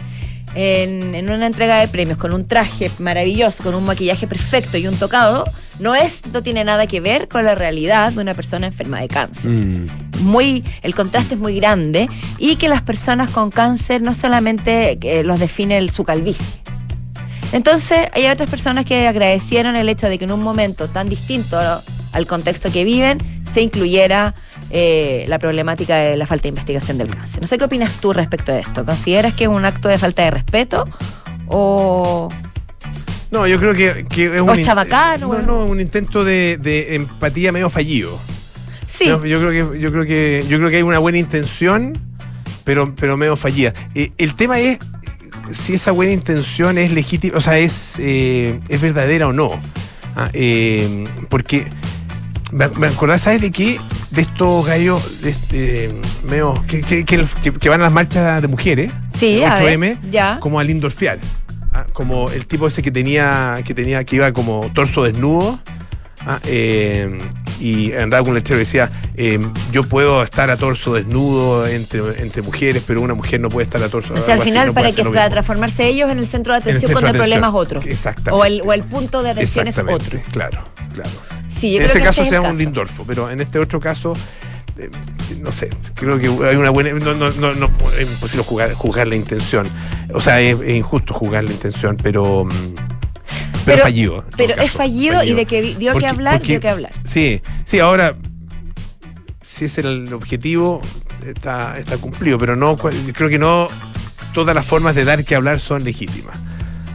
[0.57, 4.87] en, en una entrega de premios con un traje maravilloso, con un maquillaje perfecto y
[4.87, 5.45] un tocado,
[5.79, 9.07] no es, no tiene nada que ver con la realidad de una persona enferma de
[9.07, 9.51] cáncer.
[9.51, 9.85] Mm.
[10.21, 15.23] Muy, el contraste es muy grande y que las personas con cáncer no solamente eh,
[15.23, 16.45] los define el- su calvicie.
[17.53, 21.57] Entonces, hay otras personas que agradecieron el hecho de que en un momento tan distinto
[22.11, 24.33] al contexto que viven se incluyera
[24.69, 27.41] eh, la problemática de la falta de investigación del cáncer.
[27.41, 28.85] No sé qué opinas tú respecto a esto.
[28.85, 30.87] ¿Consideras que es un acto de falta de respeto
[31.47, 32.29] o
[33.31, 37.51] No, yo creo que, que es O un, chabacano, no, un intento de, de empatía
[37.51, 38.19] medio fallido.
[38.87, 39.05] sí?
[39.05, 41.97] Yo, yo creo que yo creo que yo creo que hay una buena intención,
[42.63, 43.73] pero pero medio fallida.
[43.95, 44.79] Eh, el tema es
[45.51, 49.49] si esa buena intención es legítima, o sea, es eh, es verdadera o no.
[50.15, 51.67] Ah, eh, porque
[52.51, 53.79] me, me acordás, ¿sabes de qué?
[54.11, 58.41] De estos gallos de este, medio que, que, que- que- que van a las marchas
[58.41, 60.39] de mujeres, Sí, el ver, 8M, ya.
[60.39, 61.19] como al Indorfial.
[61.73, 65.59] Ah, como el tipo ese que tenía, que tenía, que iba como torso desnudo.
[66.25, 67.17] ah, eh,
[67.59, 69.39] y andaba con un lechero y decía, eh,
[69.71, 73.81] yo puedo estar a torso desnudo entre, entre mujeres, pero una mujer no puede estar
[73.81, 76.53] a torso O sea, al final, no para que para transformarse ellos en el centro
[76.53, 77.81] de En el atención centro cuando el problema es otro.
[77.81, 78.31] Exactamente.
[78.31, 80.19] O el, o el punto de atención es otro.
[80.31, 81.09] Claro, claro.
[81.57, 82.57] Sí, yo en creo ese que caso este es sea un.
[82.57, 84.13] Lindorfo, pero en este otro caso,
[84.77, 84.89] eh,
[85.41, 86.91] no sé, creo que hay una buena.
[86.91, 89.65] No, no, no, no es imposible juzgar, juzgar la intención.
[90.13, 92.45] O sea, es, es injusto juzgar la intención, pero.
[92.45, 92.73] mm, Pero,
[93.65, 94.25] Pero- fallido.
[94.37, 96.91] Pero es fallido, y de que dio Porque- que hablar, porque- dio que hablar.
[97.03, 98.15] Sí, sí, ahora,
[99.41, 100.79] si es el objetivo,
[101.25, 103.67] está, está cumplido, pero no, creo que no
[104.33, 106.39] todas las formas de dar que hablar son legítimas.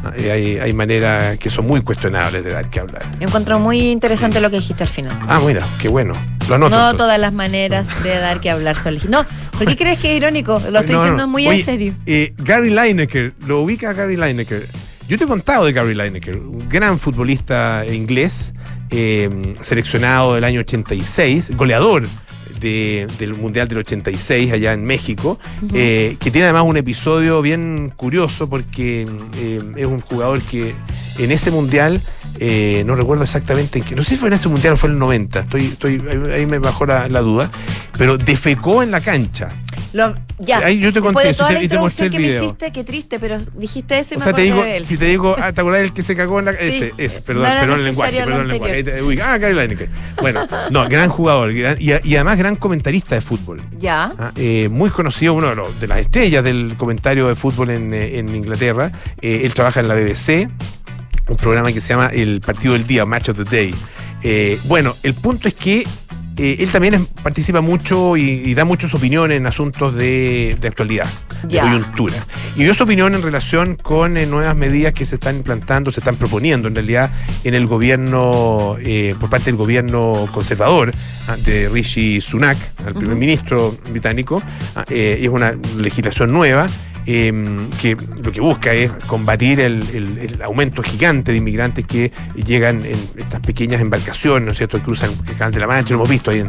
[0.05, 3.03] Hay, hay maneras que son muy cuestionables de dar que hablar.
[3.21, 5.13] Encuentro muy interesante lo que dijiste al final.
[5.29, 6.13] Ah, mira, qué bueno.
[6.49, 6.71] Lo anoto.
[6.71, 6.99] no entonces.
[6.99, 9.27] todas las maneras de dar que hablar son legítimas.
[9.31, 10.61] No, ¿por qué crees que es irónico?
[10.71, 11.29] Lo estoy no, diciendo no.
[11.29, 11.95] muy Oye, en serio.
[12.07, 14.67] eh, Gary Lineker, lo ubica a Gary Lineker.
[15.09, 18.53] Yo te he contado de Gary Lineker, un gran futbolista inglés,
[18.91, 22.05] eh, seleccionado del año 86, goleador
[22.63, 25.39] de- del Mundial del 86 allá en México,
[25.75, 29.05] eh, que tiene además un episodio bien curioso porque
[29.37, 30.73] eh, es un jugador que
[31.19, 32.01] en ese Mundial,
[32.39, 34.89] eh, no recuerdo exactamente en qué, no sé si fue en ese Mundial o fue
[34.89, 36.03] en el 90, estoy, estoy,
[36.35, 37.51] ahí- me bajó la, la duda,
[37.99, 39.49] pero defecó en la cancha.
[39.93, 40.59] Lo- ya.
[40.59, 42.19] Ahí yo te conté de eso toda y la te- y te mostré el que
[42.19, 44.87] me hiciste, qué triste, pero dijiste eso y O me sea, te digo, de él.
[44.87, 46.59] si te digo, ah, ¿te acordás del que se cagó en la Sí.
[46.61, 49.03] Ese, ese, perdón, perdón el lenguaje, perdón el lenguaje.
[49.03, 49.33] Ubica.
[49.35, 49.89] Ah, Gary Lineker.
[50.21, 53.61] Bueno, no, gran jugador gran- y, y además gran comentarista de fútbol.
[53.79, 54.11] Ya.
[54.19, 57.93] Ah, eh, muy conocido, uno de, los- de las estrellas del comentario de fútbol en,
[57.95, 58.91] eh, en Inglaterra.
[59.21, 60.49] Eh, él trabaja en la BBC,
[61.29, 63.75] un programa que se llama El Partido del Día, Match of the Day.
[64.23, 65.87] Eh, bueno, el punto es que
[66.37, 70.69] eh, él también es- participa mucho y, y da muchas opiniones en asuntos de, de
[70.69, 71.07] actualidad,
[71.43, 72.27] de coyuntura.
[72.57, 76.01] Y dio su opinión en relación con eh, nuevas medidas que se están implantando, se
[76.01, 77.11] están proponiendo en realidad
[77.45, 80.93] en el gobierno, eh, por parte del gobierno conservador
[81.29, 82.57] ah, de Rishi Sunak,
[82.87, 84.43] el primer ministro británico.
[84.75, 86.69] Ah, es una legislación nueva.
[87.07, 87.33] Eh,
[87.81, 93.41] que lo que busca es combatir el, aumento gigante de inmigrantes que llegan en estas
[93.41, 96.31] pequeñas embarcaciones, ¿no es cierto?, que cruzan el Canal de la Mancha, lo hemos visto
[96.31, 96.45] ahí,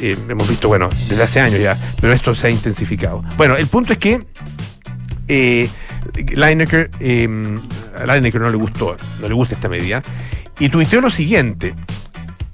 [0.00, 3.22] eh, hemos visto, bueno, desde hace años ya, pero esto se ha intensificado.
[3.36, 4.24] Bueno, el punto es que
[5.28, 5.68] eh,
[6.34, 7.28] Lineker, eh,
[7.96, 10.02] a Lineker no le gustó, no le gusta esta medida,
[10.58, 11.74] y tuiteó lo siguiente,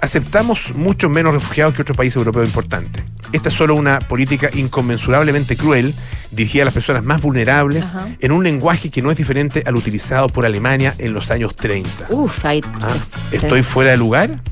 [0.07, 3.05] aceptamos mucho menos refugiados que otros países europeos importantes.
[3.33, 5.95] Esta es solo una política inconmensurablemente cruel,
[6.31, 8.09] dirigida a las personas más vulnerables, Ajá.
[8.21, 12.07] en un lenguaje que no es diferente al utilizado por Alemania en los años 30.
[12.11, 12.61] Uf, ahí.
[12.81, 12.95] Ah,
[13.33, 14.42] ¿Estoy fuera de lugar?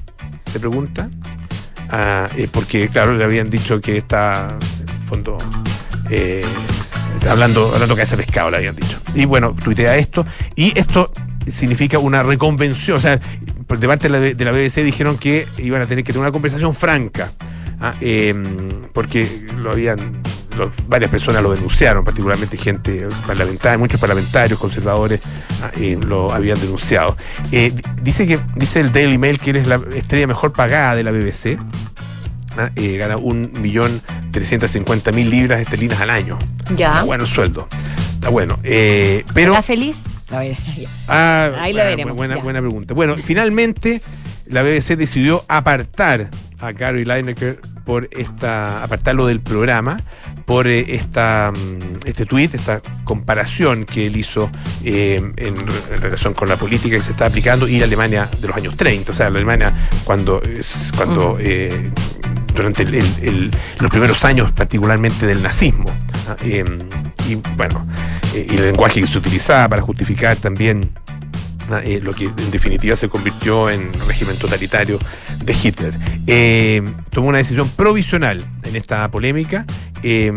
[0.51, 1.09] Se pregunta.
[1.88, 5.38] Ah, eh, porque, claro, le habían dicho que está, en fondo,
[6.11, 6.45] eh,
[7.31, 8.99] hablando, hablando cabeza de pescado, le habían dicho.
[9.14, 10.27] Y bueno, tuitea esto.
[10.57, 11.12] Y esto
[11.47, 12.99] significa una reconvención.
[12.99, 13.21] O sea,
[13.68, 16.33] de parte de la, de la BBC dijeron que iban a tener que tener una
[16.33, 17.33] conversación franca.
[17.81, 18.35] ah, eh,
[18.92, 19.96] porque lo habían.
[20.87, 25.20] varias personas lo denunciaron, particularmente gente parlamentaria, muchos parlamentarios conservadores
[25.62, 27.16] ah, eh, lo habían denunciado.
[27.50, 30.94] Eh, di- dice que dice el Daily Mail que él es la estrella mejor pagada
[30.94, 31.59] de la BBC.
[32.57, 34.00] ah, eh, gana un millón
[34.31, 36.38] trescientos cincuenta mil libras esterlinas al año.
[36.77, 36.90] Ya.
[36.92, 37.66] Está bueno el sueldo.
[38.14, 38.59] Está bueno.
[38.62, 39.98] Eh, pero ¿Está feliz?
[40.38, 40.57] Ver.
[41.09, 42.42] Ah, Ahí lo ah, veremos, Buena, ya.
[42.42, 42.94] buena pregunta.
[42.94, 44.01] Bueno, finalmente
[44.47, 50.03] la BBC decidió apartar a Gary Lineker por esta, apartarlo del programa
[50.47, 54.51] por eh, esta, mm, este tweet, esta comparación que él hizo
[54.83, 58.49] eh, en, en relación con la política que se está aplicando y la Alemania de
[58.49, 61.90] los años 30, o sea, la Alemania cuando, es- cuando eh,
[62.55, 65.85] durante el- los primeros años particularmente del nazismo.
[66.43, 66.64] Eh,
[67.29, 67.87] y bueno,
[68.35, 70.90] eh, y el lenguaje que se utilizaba para justificar también
[71.83, 74.99] eh, lo que en definitiva se convirtió en régimen totalitario
[75.43, 75.99] de Hitler.
[76.27, 79.64] Eh, tomó una decisión provisional en esta polémica
[80.05, 80.33] eh,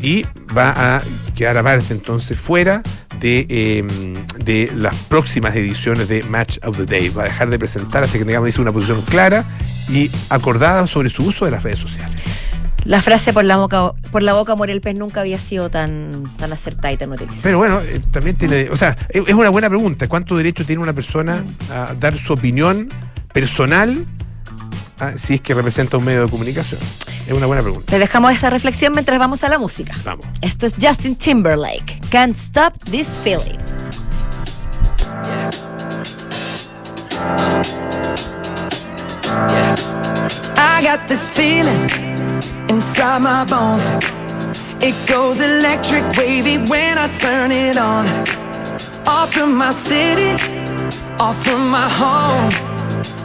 [0.00, 0.22] y
[0.56, 1.02] va a
[1.34, 2.82] quedar aparte entonces fuera
[3.20, 7.08] de, eh, de las próximas ediciones de Match of the Day.
[7.08, 9.44] Va a dejar de presentar hasta que tengamos una posición clara
[9.88, 12.20] y acordada sobre su uso de las redes sociales.
[12.84, 16.24] La frase por la boca, por la boca muere el pez nunca había sido tan,
[16.38, 17.42] tan acertada y tan utilizada.
[17.42, 20.08] Pero bueno, eh, también tiene, o sea, es una buena pregunta.
[20.08, 22.88] ¿Cuánto derecho tiene una persona a dar su opinión
[23.32, 24.04] personal
[25.02, 26.80] ah, si es que representa un medio de comunicación?
[27.26, 27.90] Es una buena pregunta.
[27.90, 29.94] Te dejamos esa reflexión mientras vamos a la música.
[30.04, 30.26] Vamos.
[30.40, 32.00] Esto es Justin Timberlake.
[32.10, 33.58] Can't stop this feeling.
[40.56, 41.88] I got this feeling
[42.68, 43.86] inside my bones.
[44.80, 48.06] It goes electric wavy when I turn it on.
[49.06, 50.32] Off from my city,
[51.18, 52.71] off from my home.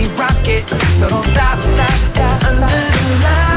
[0.00, 0.66] we rock it,
[0.98, 2.44] so don't stop, stop, stop.
[2.44, 3.49] Under the lights,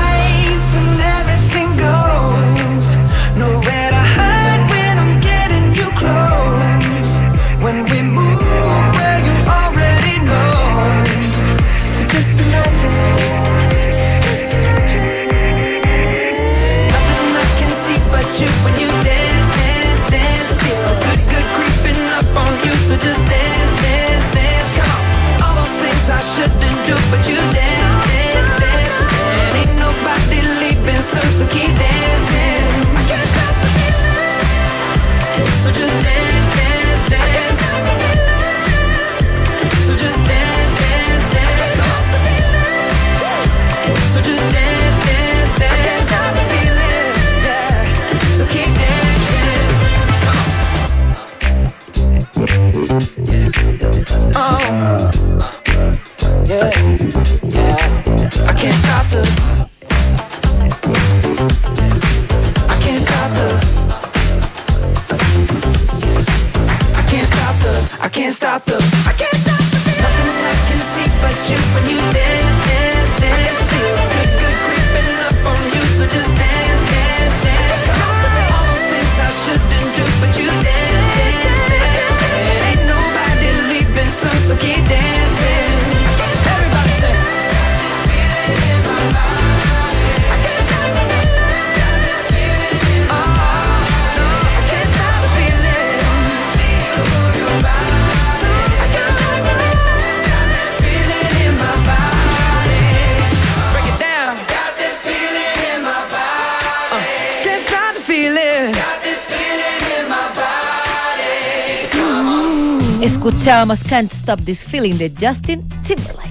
[113.07, 116.29] Escuchábamos Can't Stop This Feeling de Justin Timberlake.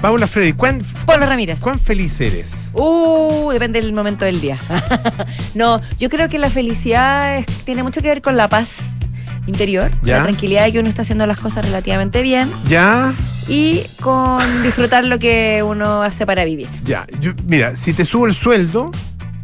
[0.00, 1.58] Paula Freddy, ¿cuán, Pablo Ramírez.
[1.58, 2.52] ¿cuán feliz eres?
[2.74, 4.56] Uh, depende del momento del día.
[5.56, 8.76] no, yo creo que la felicidad es- tiene mucho que ver con la paz
[9.48, 10.18] interior, Ya.
[10.18, 13.12] la tranquilidad de que uno está haciendo las cosas relativamente bien Ya,
[13.48, 16.68] y con disfrutar lo que uno hace para vivir.
[16.84, 17.04] ya.
[17.20, 18.92] Yo- mira, si te subo el sueldo,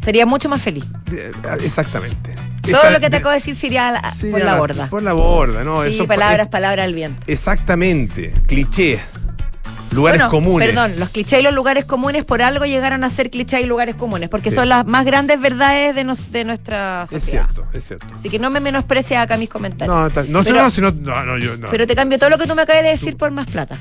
[0.01, 0.85] Sería mucho más feliz.
[1.11, 1.29] eh,
[1.61, 2.33] exactamente.
[2.71, 4.01] Todo lo que te acabo de decir sería
[4.31, 4.87] por la borda.
[4.87, 5.83] Por la borda, ¿no?
[5.83, 7.21] sí, Eso- palabras, palabras al viento.
[7.27, 8.33] Exactamente.
[8.47, 8.99] Cliché.
[9.91, 10.67] Lugares Bueno, comunes.
[10.69, 13.95] Perdón, los clichés y los lugares comunes por algo llegaron a ser clichés y lugares
[13.95, 14.55] comunes, porque Sí.
[14.55, 17.47] son las más grandes verdades de, nos- de nuestra Es sociedad.
[17.49, 18.05] cierto, es cierto.
[18.13, 19.95] Así que no me menosprecies acá mis comentarios.
[19.95, 21.67] No, no, Pero- no, si no, no, no, yo no.
[21.71, 23.77] Pero te cambio todo lo que tú me acabas de decir por más plata.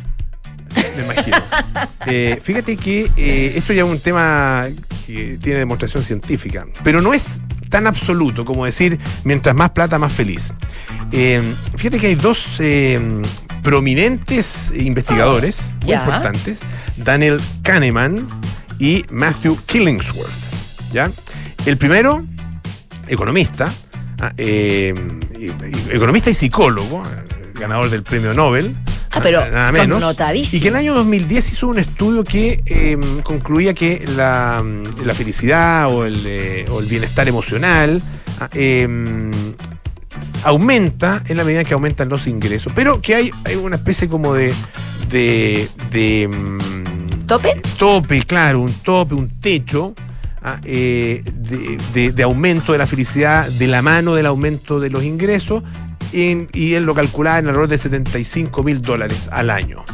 [0.97, 1.37] Me imagino.
[2.11, 4.65] Eh, fíjate que eh, esto ya es un tema
[5.07, 10.13] que tiene demostración científica, pero no es tan absoluto como decir mientras más plata, más
[10.13, 10.53] feliz.
[11.13, 11.43] Eh,
[11.77, 13.01] fíjate que hay dos eh,
[13.63, 16.01] prominentes investigadores muy Ya.
[16.05, 16.59] importantes,
[16.97, 18.17] Daniel Kahneman
[18.79, 20.31] y Matthew Killingsworth.
[20.93, 21.11] ¿ya?
[21.67, 22.25] El primero,
[23.09, 23.73] economista,
[24.21, 24.95] ah, eh,
[25.91, 27.03] economista y psicólogo,
[27.55, 28.75] ganador del premio Nobel.
[29.11, 29.97] Ah, pero nada menos.
[30.01, 30.59] connotadísimo.
[30.59, 35.05] Y que en el año 2010 hizo un estudio que eh, concluía que la, mm,
[35.07, 38.03] la felicidad o el, eh, o el bienestar emocional
[38.41, 38.87] ah, eh,
[40.45, 44.35] aumenta en la medida que aumentan los ingresos, pero que hay, hay una especie como
[44.35, 44.53] de,
[45.11, 46.29] de, de,
[47.27, 47.61] ¿Tope?
[47.79, 49.95] tope, claro, un tope, un techo
[50.43, 54.91] ah, eh, de, de- de aumento de la felicidad de la mano del aumento de
[54.91, 55.63] los ingresos
[56.13, 59.85] y él lo calculaba en alrededor de 75 mil dólares al año.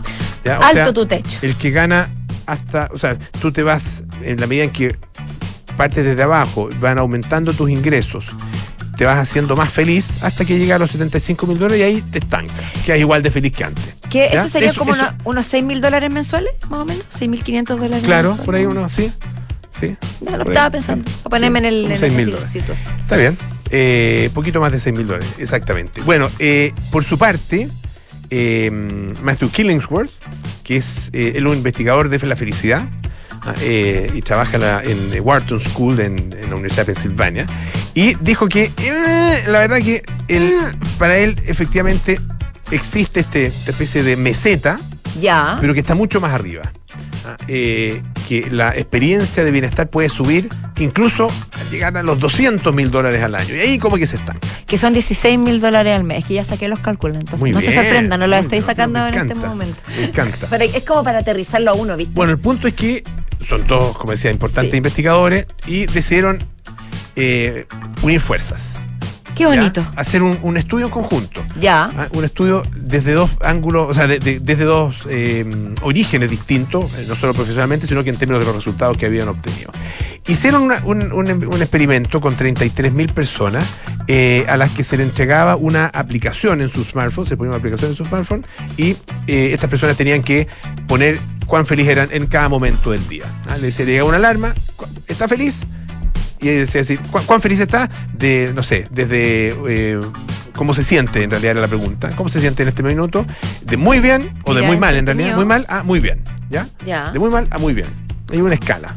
[0.61, 1.39] Alto sea, tu techo.
[1.43, 2.09] el que gana
[2.47, 4.97] hasta, o sea, tú te vas, en la medida en que
[5.77, 8.27] partes desde abajo, van aumentando tus ingresos,
[8.97, 12.03] te vas haciendo más feliz hasta que llega a los 75 mil dólares y ahí
[12.03, 13.85] te estancas, que es igual de feliz que antes.
[14.11, 14.27] ¿Qué.
[14.27, 17.05] ¿Eso sería Eso- como eso- unos 6 mil dólares mensuales, más o menos?
[17.09, 18.45] ¿6 mil 500 dólares Claro, mensuales?
[18.47, 19.11] por ahí uno, sí.
[19.79, 19.97] Sí.
[20.21, 20.43] No, ahí.
[20.47, 21.11] estaba pensando.
[21.25, 23.01] A ponerme en, el, en seis esa situación.
[23.01, 23.37] Está bien.
[23.71, 26.01] Eh, poquito más de 6 mil dólares, exactamente.
[26.03, 27.69] Bueno, eh, por su parte,
[28.31, 28.71] eh,
[29.23, 30.11] Matthew Killingsworth,
[30.63, 32.83] que es eh, él un investigador de la felicidad
[33.43, 37.47] ah, eh, y trabaja la- en eh, Wharton School en, en la Universidad de Pensilvania,
[37.95, 40.53] y dijo que eh, la verdad que él,
[40.99, 42.21] para él efectivamente
[42.71, 44.77] existe este, esta especie de meseta,
[45.21, 45.59] Ya.
[45.61, 46.71] pero que está mucho más arriba.
[47.49, 52.91] Eh, que la experiencia de bienestar puede subir incluso al llegar a los 200 mil
[52.91, 53.55] dólares al año.
[53.55, 54.47] Y ahí como que se estanca.
[54.67, 57.17] que son 16 mil dólares al mes, que ya saqué los cálculos.
[57.19, 59.81] Entonces, Muy no bien, se sorprendan, no lo muy estoy sacando me en este momento.
[59.99, 60.47] Me encanta.
[60.51, 62.13] Pero es como para aterrizarlo a uno, ¿viste?
[62.15, 63.05] Bueno, el punto es que
[63.49, 64.77] son todos, como decía, importantes Sí.
[64.77, 66.45] investigadores y decidieron
[67.17, 67.67] eh,
[68.03, 68.77] unir fuerzas.
[69.35, 69.49] Qué ¿ya?
[69.49, 69.85] bonito.
[69.97, 71.43] Hacer un, un estudio en conjunto.
[71.61, 71.85] Ya.
[71.97, 75.45] Ah, Un estudio desde dos ángulos, o sea, de- de- desde dos eh,
[75.83, 79.29] orígenes distintos, eh, no solo profesionalmente, sino que en términos de los resultados que habían
[79.29, 79.71] obtenido.
[80.27, 83.65] Hicieron una- un, un- un experimento con 33.000 personas
[84.07, 87.59] eh, a las que se le entregaba una aplicación en su smartphone, se ponía una
[87.59, 88.91] aplicación en su smartphone, y
[89.27, 90.47] eh, estas personas tenían que
[90.87, 93.25] poner cuán feliz eran en cada momento del día.
[93.49, 95.65] Ah, Le llegaba una alarma, ¿cu- ¿está feliz?
[96.53, 97.89] Y decía así, ¿cu- ¿cuán feliz está?
[98.17, 100.01] De, no sé, desde eh,
[100.55, 103.27] cómo se siente, en realidad era la pregunta, ¿cómo se siente en este minuto?
[103.63, 106.21] De muy bien o de Ya, muy mal, en realidad, muy mal a muy bien,
[106.51, 106.69] ¿ya?
[106.87, 107.11] Ya.
[107.13, 107.87] De muy mal a muy bien.
[108.33, 108.95] Hay una escala.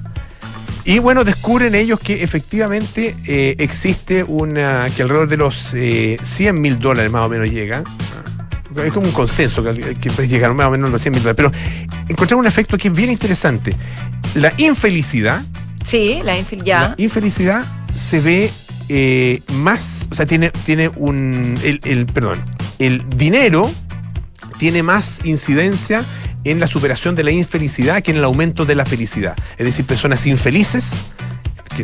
[0.86, 6.62] Y bueno, descubren ellos que efectivamente eh, existe una, que alrededor de los eh, 100
[6.62, 7.84] mil dólares más o menos llega.
[8.86, 11.36] Es como un consenso que, que puede llegar más o menos los 100 mil dólares.
[11.36, 11.52] Pero
[12.08, 13.76] encontraron un efecto que es bien interesante.
[14.36, 15.42] La infelicidad
[15.88, 16.90] Sí, la infil ya.
[16.90, 17.64] la infelicidad
[17.96, 18.52] se ve
[18.90, 22.38] eh, más, o sea, tiene, tiene un, el- perdón,
[22.80, 23.72] el dinero
[24.60, 26.04] tiene más incidencia
[26.44, 29.36] en la superación de la infelicidad que en el aumento de la felicidad.
[29.58, 30.92] Es decir, personas infelices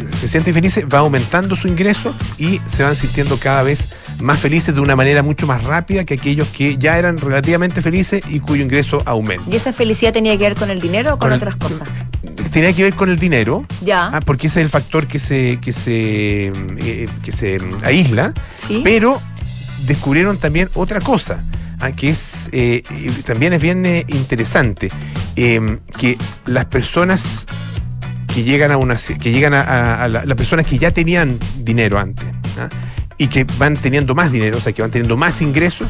[0.01, 3.87] que se sienten felices, va aumentando su ingreso y se van sintiendo cada vez
[4.19, 8.23] más felices de una manera mucho más rápida que aquellos que ya eran relativamente felices
[8.29, 9.43] y cuyo ingreso aumenta.
[9.49, 11.87] ¿Y esa felicidad tenía que ver con el dinero o con, otras cosas?
[12.51, 14.07] Tenía que ver con el dinero, Ya.
[14.07, 18.33] Ah, porque ese es el factor que se, que se, eh, que se mm, aísla,
[18.67, 18.81] sí.
[18.83, 19.19] pero
[19.85, 21.43] descubrieron también otra cosa,
[21.79, 22.83] ah, que es eh,
[23.25, 24.89] también es bien eh, interesante,
[25.35, 27.45] eh, que las personas
[28.33, 31.37] que llegan a una que llegan a, a- a la- las personas que ya tenían
[31.59, 32.25] dinero antes
[32.57, 32.69] ah,
[33.17, 35.87] y que van teniendo más dinero, o sea, que van teniendo más ingresos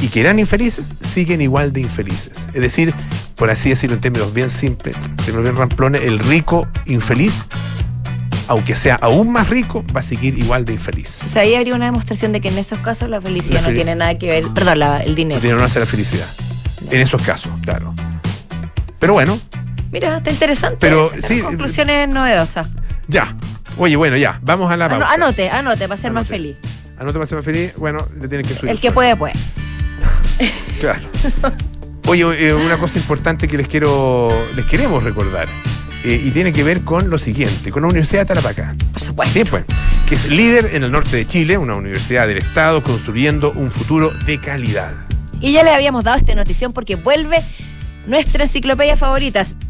[0.00, 2.32] y que eran infelices, siguen igual de infelices.
[2.54, 2.94] Es decir,
[3.36, 7.44] por así decirlo en términos bien simples, en términos bien ramplones, el rico infeliz
[8.50, 11.20] aunque sea aún más rico, va a seguir igual de infeliz.
[11.26, 13.74] O sea, ahí habría una demostración de que en esos casos la felicidad La no
[13.74, 14.44] tiene nada que ver.
[14.54, 15.38] Perdón, la- el dinero.
[15.38, 16.26] Dinero no hace la felicidad.
[16.90, 17.92] En esos casos, claro.
[18.98, 19.38] Pero bueno,
[19.90, 20.76] Mira, está interesante.
[20.80, 22.70] Pero, sí, Conclusiones novedosas.
[23.08, 23.34] ya.
[23.76, 24.38] Oye, bueno, ya.
[24.42, 25.12] Vamos a la pausa.
[25.12, 26.56] anote, anote, para ser más feliz.
[26.98, 27.72] Anote para ser más feliz.
[27.76, 28.70] Bueno, le tienen que subir.
[28.70, 29.34] El que puede, puede.
[30.80, 31.00] Claro.
[32.06, 35.48] Oye, eh, una cosa importante que les quiero, les queremos recordar.
[36.04, 38.74] eh, y tiene que ver con lo siguiente, con la Universidad de Tarapacá.
[38.92, 39.32] Por supuesto.
[39.34, 39.64] Sí, pues,
[40.06, 44.10] que es líder en el norte de Chile, una universidad del Estado construyendo un futuro
[44.10, 44.92] de calidad.
[45.40, 47.42] Y ya les habíamos dado esta notición porque vuelve
[48.06, 48.96] nuestra enciclopedia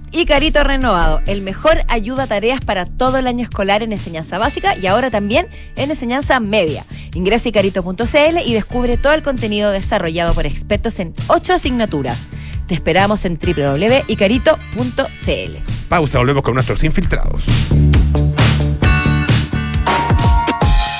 [0.08, 0.20] favoritas.
[0.20, 4.76] Icarito renovado, el mejor ayuda a tareas para todo el año escolar en enseñanza básica
[4.76, 6.84] y ahora también en enseñanza media.
[7.14, 12.28] Ingresa a icarito.cl y descubre todo el contenido desarrollado por expertos en ocho asignaturas.
[12.66, 15.56] Te esperamos en www.icarito.cl.
[15.88, 17.44] Pausa, volvemos con nuestros infiltrados.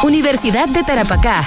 [0.03, 1.47] Universidad de Tarapacá,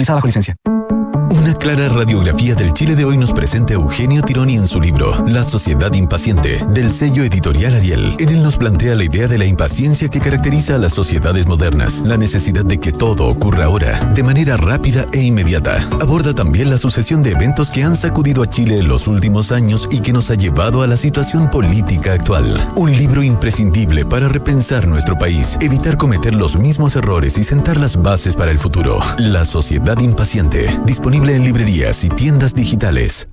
[0.00, 0.79] utilizada bajo licencia.
[1.28, 5.42] Una clara radiografía del Chile de hoy nos presenta Eugenio Tironi en su libro La
[5.42, 8.14] sociedad impaciente, del sello editorial Ariel.
[8.18, 12.00] En él nos plantea la idea de la impaciencia que caracteriza a las sociedades modernas,
[12.04, 15.86] la necesidad de que todo ocurra ahora, de manera rápida e inmediata.
[16.00, 19.88] Aborda también la sucesión de eventos que han sacudido a Chile en los últimos años
[19.90, 22.56] y que nos ha llevado a la situación política actual.
[22.76, 28.00] Un libro imprescindible para repensar nuestro país, evitar cometer los mismos errores y sentar las
[28.00, 29.00] bases para el futuro.
[29.18, 33.28] La sociedad impaciente, disponible en librerías y tiendas digitales.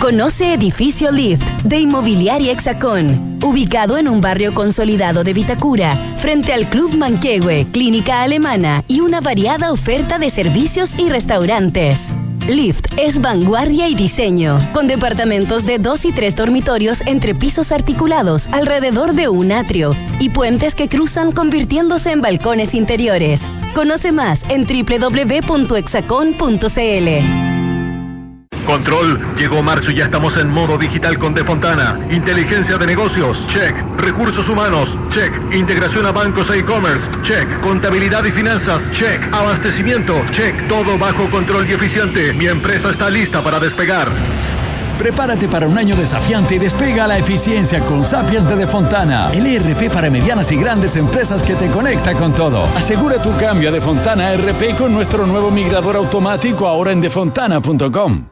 [0.00, 6.68] Conoce Edificio Lift de Inmobiliaria Hexacón, ubicado en un barrio consolidado de Vitacura, frente al
[6.68, 12.14] Club Manquehue, Clínica Alemana y una variada oferta de servicios y restaurantes.
[12.48, 18.48] Lift es vanguardia y diseño, con departamentos de dos y tres dormitorios entre pisos articulados
[18.48, 23.48] alrededor de un atrio y puentes que cruzan convirtiéndose en balcones interiores.
[23.74, 27.61] Conoce más en www.hexacon.cl.
[28.64, 31.98] Control, llegó marzo y ya estamos en modo digital con Defontana.
[32.10, 33.74] Inteligencia de negocios, check.
[33.98, 35.32] Recursos humanos, check.
[35.52, 37.60] Integración a bancos e e-commerce, check.
[37.60, 39.22] Contabilidad y finanzas, check.
[39.32, 40.68] Abastecimiento, check.
[40.68, 42.32] Todo bajo control y eficiente.
[42.34, 44.10] Mi empresa está lista para despegar.
[44.98, 49.92] Prepárate para un año desafiante y despega la eficiencia con Sapiens de Defontana, el ERP
[49.92, 52.66] para medianas y grandes empresas que te conecta con todo.
[52.76, 58.31] Asegura tu cambio a Defontana RP con nuestro nuevo migrador automático ahora en defontana.com.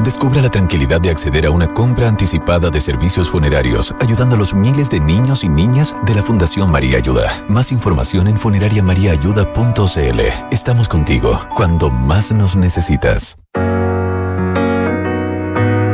[0.00, 4.54] Descubra la tranquilidad de acceder a una compra anticipada de servicios funerarios, ayudando a los
[4.54, 7.30] miles de niños y niñas de la Fundación María Ayuda.
[7.48, 10.20] Más información en funerariamariaayuda.cl.
[10.50, 13.38] Estamos contigo cuando más nos necesitas.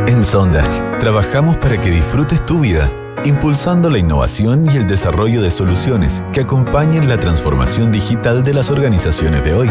[0.07, 2.93] En Sonda, trabajamos para que disfrutes tu vida,
[3.25, 8.71] impulsando la innovación y el desarrollo de soluciones que acompañen la transformación digital de las
[8.71, 9.71] organizaciones de hoy.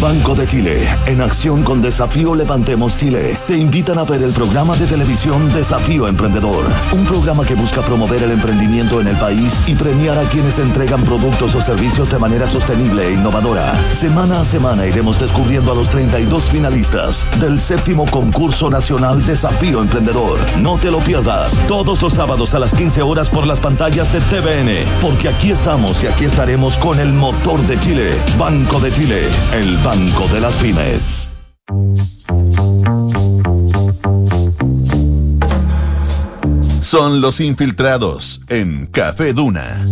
[0.00, 4.76] Banco de Chile, en acción con Desafío Levantemos Chile, te invitan a ver el programa
[4.76, 9.74] de televisión Desafío Emprendedor, un programa que busca promover el emprendimiento en el país y
[9.74, 13.76] premiar a quienes entregan productos o servicios de manera sostenible e innovadora.
[13.92, 20.38] Semana a semana iremos descubriendo a los 32 finalistas del séptimo concurso nacional Desafío Emprendedor.
[20.58, 24.20] No te lo pierdas, todos los sábados a las 15 horas por las pantallas de
[24.20, 29.22] TVN, porque aquí estamos y aquí estaremos con el motor de Chile, Banco de Chile,
[29.52, 31.28] el Banco de las Pymes.
[36.82, 39.84] Son los infiltrados en Café Duna.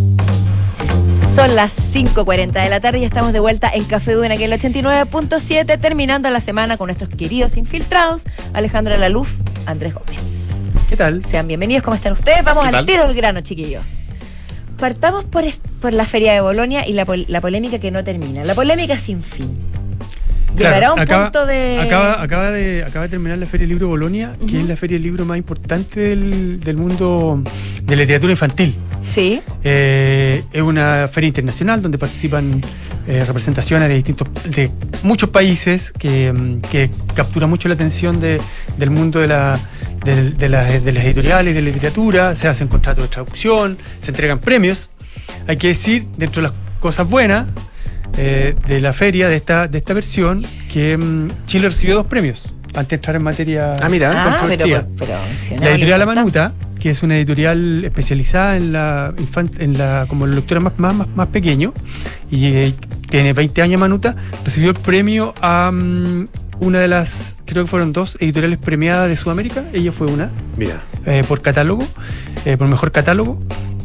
[1.35, 4.53] Son las 5.40 de la tarde y estamos de vuelta en Café Duna, aquí en
[4.53, 9.29] el 89.7, terminando la semana con nuestros queridos infiltrados, Alejandra Laluf,
[9.67, 10.21] Andrés Gómez.
[10.89, 11.23] ¿Qué tal?
[11.25, 12.43] Sean bienvenidos, ¿cómo están ustedes?
[12.43, 12.85] Vamos ¿Qué al tal?
[12.87, 13.85] tiro del grano, chiquillos.
[14.79, 15.43] Partamos por,
[15.79, 18.43] por la Feria de Bolonia y la, pol- la polémica que no termina.
[18.43, 19.55] La polémica sin fin.
[20.57, 21.79] Claro, un acaba- punto de...
[21.79, 24.95] Acaba, acaba de, acaba de terminar la Feria del Libro Bolonia, que es la feria
[24.95, 27.41] del libro más importante del, del mundo
[27.83, 28.75] de la literatura infantil.
[29.07, 29.41] Sí.
[29.63, 32.61] Eh, es una feria internacional donde participan
[33.07, 34.69] eh, representaciones de distintos, de
[35.03, 38.39] muchos países que, mm, que captura mucho la atención de-
[38.77, 39.57] del mundo de, la,
[40.03, 44.11] de, de las- de las editoriales, de la literatura, se hacen contratos de traducción, se
[44.11, 44.89] entregan premios.
[45.47, 47.45] Hay que decir, dentro de las cosas buenas
[48.17, 52.43] eh, de la feria, de esta, de esta versión, que mm, Chile recibió dos premios
[52.73, 54.11] antes de entrar en materia Ah, mira.
[54.13, 54.65] Ah, pero,
[54.97, 55.13] pero
[55.59, 56.05] La editorial La.
[56.05, 59.13] Manuta, que es una editorial especializada en la
[59.57, 61.73] en la como la lectura más, más, más, más pequeño,
[62.29, 62.73] y eh,
[63.09, 66.27] tiene 20 años Manuta, recibió el premio a mm,
[66.59, 70.81] una de las, creo que fueron dos editoriales premiadas de Sudamérica, ella fue una, Mira.
[71.05, 71.83] eh, por catálogo,
[72.45, 73.41] eh, por mejor catálogo.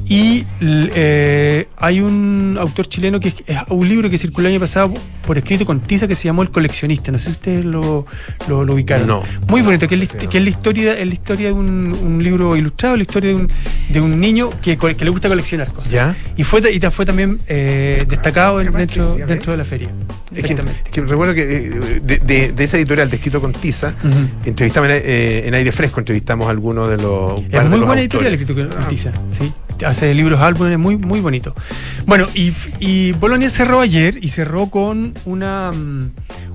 [0.09, 4.61] Y eh, hay un autor chileno que es, es un libro que circuló el año
[4.61, 4.93] pasado
[5.27, 7.11] por escrito con tiza que se llamó El coleccionista.
[7.13, 8.05] No sé si ustedes lo,
[8.49, 9.07] lo, lo ubicaron.
[9.07, 9.23] No.
[9.49, 12.23] Muy bonito, que es, la, que es la historia, es la historia de un, un
[12.23, 13.51] libro ilustrado, la historia de un,
[13.89, 15.91] de un niño que, que le gusta coleccionar cosas.
[15.93, 16.17] ¿Ya?
[16.37, 19.89] Y fue, y fue también eh, destacado en- dentro, dentro de la feria.
[20.35, 23.53] Es que, es que recuerdo que eh, de, de- de esa editorial de escrito con
[23.53, 24.49] tiza, Ujú.
[24.49, 27.39] entrevistamos en, eh, en aire fresco, entrevistamos a algunos de los.
[27.41, 28.03] Es de muy los buena autores.
[28.03, 29.53] editorial escrito con tiza, sí.
[29.85, 31.55] Hace libros, álbumes, muy, muy bonito.
[32.07, 36.11] Bueno, y, y Bolonia cerró ayer y cerró con una, mm,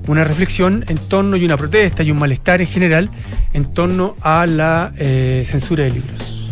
[0.08, 3.10] una reflexión en torno y una protesta y un malestar en general
[3.52, 6.50] en torno a la eh, censura de libros.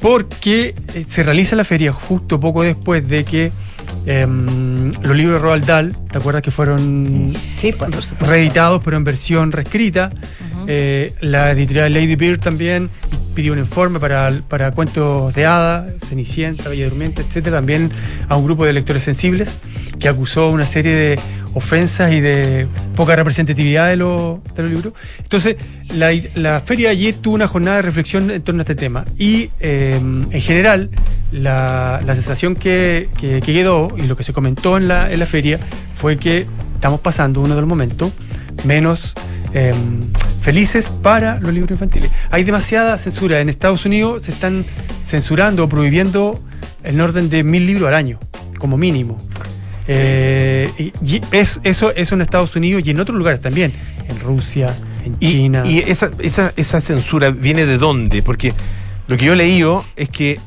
[0.00, 3.52] Porque eh, se realiza la feria justo poco después de que
[4.06, 9.04] em, los libros de Roald Dahl, ¿te acuerdas que fueron Sí, pues, reeditados pero en
[9.04, 10.10] versión reescrita?
[10.66, 12.90] Eh, la editorial Lady Bird también
[13.34, 17.90] pidió un informe para, para cuentos de hada, Cenicienta, Bella Durmiente, etcétera, también
[18.28, 19.56] a un grupo de lectores sensibles
[19.98, 21.18] que acusó una serie de
[21.54, 24.92] ofensas y de poca representatividad de, los- de los libros.
[25.22, 25.56] Entonces,
[25.92, 29.04] la, la feria de ayer tuvo una jornada de reflexión en torno a este tema
[29.18, 30.90] y eh, en general
[31.32, 35.18] la, la sensación que, que- que quedó y lo que se comentó en la, en
[35.18, 35.58] la feria
[35.94, 36.46] fue que
[36.76, 38.12] estamos pasando uno de los momentos
[38.64, 39.12] menos
[39.54, 39.72] eh,
[40.44, 42.10] felices para los libros infantiles.
[42.30, 43.40] Hay demasiada censura.
[43.40, 44.66] En Estados Unidos se están
[45.02, 46.38] censurando o prohibiendo
[46.82, 48.20] en orden de mil libros al año,
[48.58, 49.16] como mínimo.
[49.88, 50.70] Eh,
[51.02, 53.72] y es, eso, eso en Estados Unidos y en otros lugares también,
[54.06, 54.74] en Rusia,
[55.06, 55.62] en Y, China.
[55.64, 58.22] y esa, esa, esa censura viene de dónde?
[58.22, 58.52] Porque
[59.08, 60.38] lo que yo he leído es que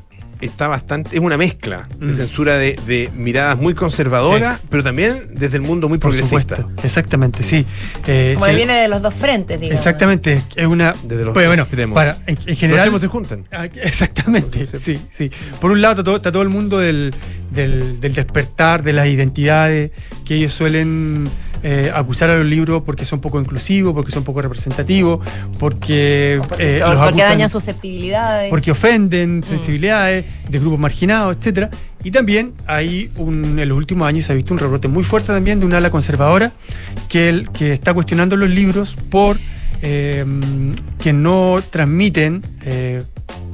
[0.42, 2.14] está bastante, es una mezcla de Mm.
[2.14, 6.58] censura de, de miradas muy conservadoras, pero también desde el mundo muy por progresista.
[6.58, 6.82] supuesto.
[6.86, 7.66] Exactamente, sí.
[8.08, 9.80] Eh, Como sí, viene de los dos frentes, digamos.
[9.80, 10.94] Exactamente, es una.
[11.04, 11.96] Desde los pues, bueno, extremos.
[11.96, 12.80] para, en, en Los general.
[12.80, 13.46] extremos se juntan.
[13.52, 15.32] Ah, Exactamente, sí, sí.
[15.60, 17.14] Por un lado está todo, está todo el mundo del,
[17.52, 19.92] del- del despertar, de las identidades,
[20.26, 21.26] que ellos suelen
[21.64, 25.20] eh, acusar a los libros porque son poco inclusivos, porque son poco representativos,
[25.60, 28.50] porque, Porque, eh, los porque acusan- dañan susceptibilidades.
[28.50, 31.70] porque ofenden sensibilidades de grupos marginados, etcétera.
[32.04, 35.28] Y también hay un, en los últimos años se ha visto un rebrote muy fuerte
[35.30, 36.52] también de una ala conservadora
[37.10, 39.38] que, el- que está cuestionando los libros por
[39.82, 40.26] eh,
[41.00, 42.42] que no transmiten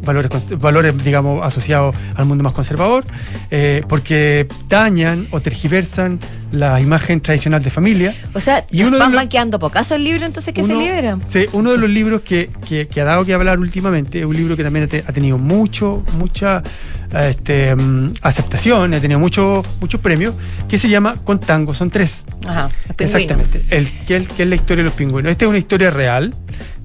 [0.03, 0.29] valores,
[0.59, 3.05] valores digamos, asociados al mundo más conservador,
[3.51, 6.19] eh, porque dañan o tergiversan
[6.51, 8.13] la imagen tradicional de familia.
[8.33, 11.21] O sea, Y uno van, los- van quedando pocazos el libro, entonces que se liberan.
[11.29, 14.35] Sí, uno de los libros que, que- que ha dado que hablar últimamente es un
[14.35, 16.61] libro que también ha, te- ha tenido mucho, mucha
[17.11, 20.33] este, mm, aceptación, ha tenido muchos muchos premios,
[20.67, 22.25] que se llama Con Tango, son tres.
[22.47, 22.99] Ajá, los pingüinos.
[23.21, 25.31] Exactamente, el, que, el- que es la historia de los pingüinos.
[25.31, 26.33] Esta es una historia real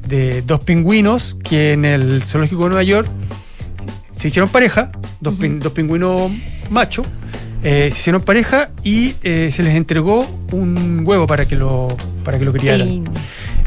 [0.08, 3.08] de dos pingüinos que en el zoológico de Nueva York
[4.10, 4.90] se hicieron pareja,
[5.20, 6.30] dos, pin- dos pingüinos
[6.70, 7.06] machos,
[7.62, 11.88] eh, se hicieron pareja y eh, se les entregó un huevo para que lo,
[12.24, 12.88] para que lo criaran.
[12.88, 13.02] Sí.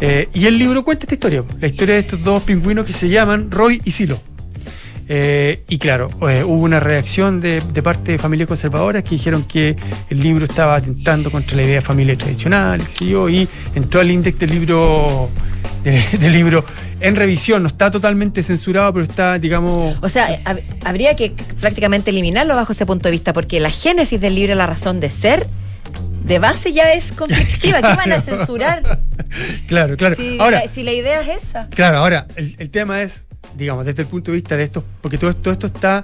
[0.02, 3.08] Eh, y el libro cuenta esta historia, la historia de estos dos pingüinos que se
[3.08, 4.18] llaman Roy y Silo.
[5.14, 9.44] Eh, y claro, eh, hubo una reacción de, de parte de familias conservadoras que dijeron
[9.44, 9.76] que
[10.10, 13.46] el libro estaba atentando contra la idea de familia tradicional, yo, y
[13.76, 15.30] entró al índice del libro,
[15.84, 16.64] de- del libro
[17.02, 17.62] en revisión.
[17.62, 19.98] No está totalmente censurado, pero está, digamos.
[20.02, 24.22] O sea, hab- habría que prácticamente eliminarlo bajo ese punto de vista, porque la génesis
[24.22, 25.46] del libro, la razón de ser,
[26.24, 27.82] de base ya es conflictiva.
[27.82, 29.02] ¿Qué van a censurar?
[29.68, 30.16] Claro, claro.
[30.16, 31.68] Si, Ahora, la, si la idea es esa.
[31.68, 33.28] Claro, ahora, el, el tema es,
[33.58, 36.04] digamos, desde el punto de vista de estos, porque todo, todo esto está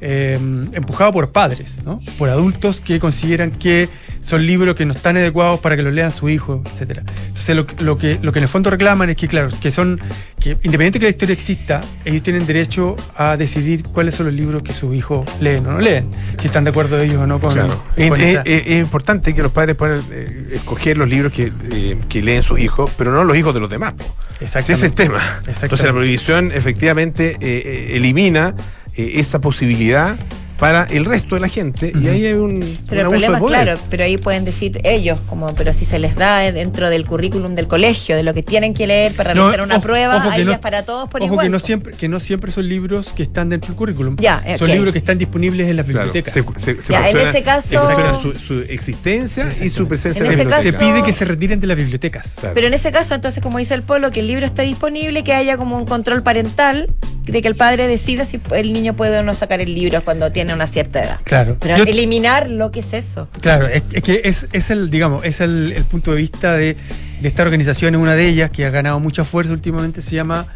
[0.00, 0.38] eh,
[0.72, 2.00] empujado por padres, ¿no?
[2.18, 3.88] Por adultos que consideran que
[4.20, 7.02] son libros que no están adecuados para que los lean su hijo, etcétera.
[7.28, 10.00] Entonces, lo, lo que, lo que en el fondo reclaman es que, claro, que son,
[10.40, 14.62] que independiente que la historia exista, ellos tienen derecho a decidir cuáles son los libros
[14.62, 16.08] que su hijo leen o no leen,
[16.40, 17.82] si están de acuerdo ellos o no con, Claro.
[17.94, 21.52] con Es, esa- es- es importante que los padres puedan eh, escoger los libros que,
[21.70, 23.92] eh, que leen sus hijos, pero no los hijos de los demás.
[23.94, 24.04] po.
[24.40, 25.20] Ese es el tema.
[25.46, 28.54] Entonces la prohibición efectivamente eh, eh, elimina
[28.94, 30.16] eh, esa posibilidad
[30.58, 32.54] para el resto de la gente y ahí hay un,
[32.88, 33.62] Pero el un abuso problema de es poder.
[33.64, 37.54] claro, pero ahí pueden decir ellos, como, pero si se les da dentro del currículum
[37.54, 40.30] del colegio, de lo que tienen que leer para No, realizar una ojo- prueba, ojo
[40.30, 41.46] ahí no- para todos por Ojo igual.
[41.46, 44.16] que no siempre que no siempre son libros que están dentro del currículum.
[44.18, 46.32] Ya, son libros que están disponibles en las Claro, bibliotecas.
[46.34, 50.62] se- se- se Ya, en ese caso- su, su existencia y su presencia En ese.
[50.62, 52.36] Se pide que se retiren de las bibliotecas.
[52.54, 55.32] Pero en ese caso, entonces, como dice el Polo, que el libro está disponible, que
[55.34, 56.88] haya como un control parental
[57.26, 60.32] de que el padre decida si el niño puede o no sacar el libro cuando
[60.32, 61.20] tiene una cierta edad.
[61.24, 61.56] Claro.
[61.60, 63.28] Pero Yo- eliminar lo que es eso.
[63.40, 66.76] Claro, es, es que es, es el, digamos, es el, el punto de vista de,
[67.20, 70.46] de esta organización, una de ellas que ha ganado mucha fuerza últimamente, se llama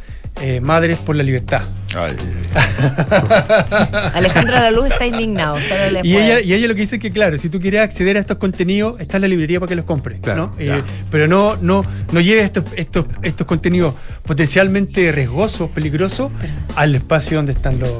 [0.40, 1.62] eh, Madres por la Libertad.
[4.14, 5.58] Alejandro Laluz está indignado.
[5.60, 8.16] Solo Y ella, y ella lo que dice es que, claro, si tú quieres acceder
[8.16, 10.20] a estos contenidos, está en la librería para que los compres.
[10.20, 10.58] Claro, ¿no?
[10.58, 16.30] Eh, pero no, no, no lleves estos, estos, estos contenidos potencialmente riesgosos, peligrosos,
[16.76, 17.90] al espacio donde están los.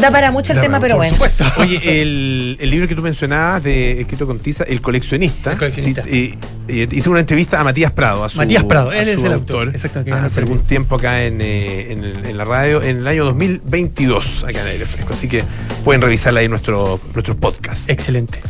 [0.00, 1.14] Da para mucho el Da tema, pero por bueno.
[1.14, 1.44] supuesto.
[1.58, 6.02] Oye, el, el libro que tú mencionabas, de, escrito con Tiza, El coleccionista, El coleccionista.
[6.04, 6.36] sí, eh,
[6.68, 8.24] eh, hice una entrevista a Matías Prado.
[8.24, 11.24] A su, Matías Prado, a él es el autor, exacto, que hace algún tiempo acá
[11.24, 15.12] en, eh, en, la radio, en el año 2022, acá en Aire Fresco.
[15.14, 15.44] Así que
[15.84, 17.90] pueden revisarla ahí en nuestro, nuestro podcast.
[17.90, 18.40] Excelente.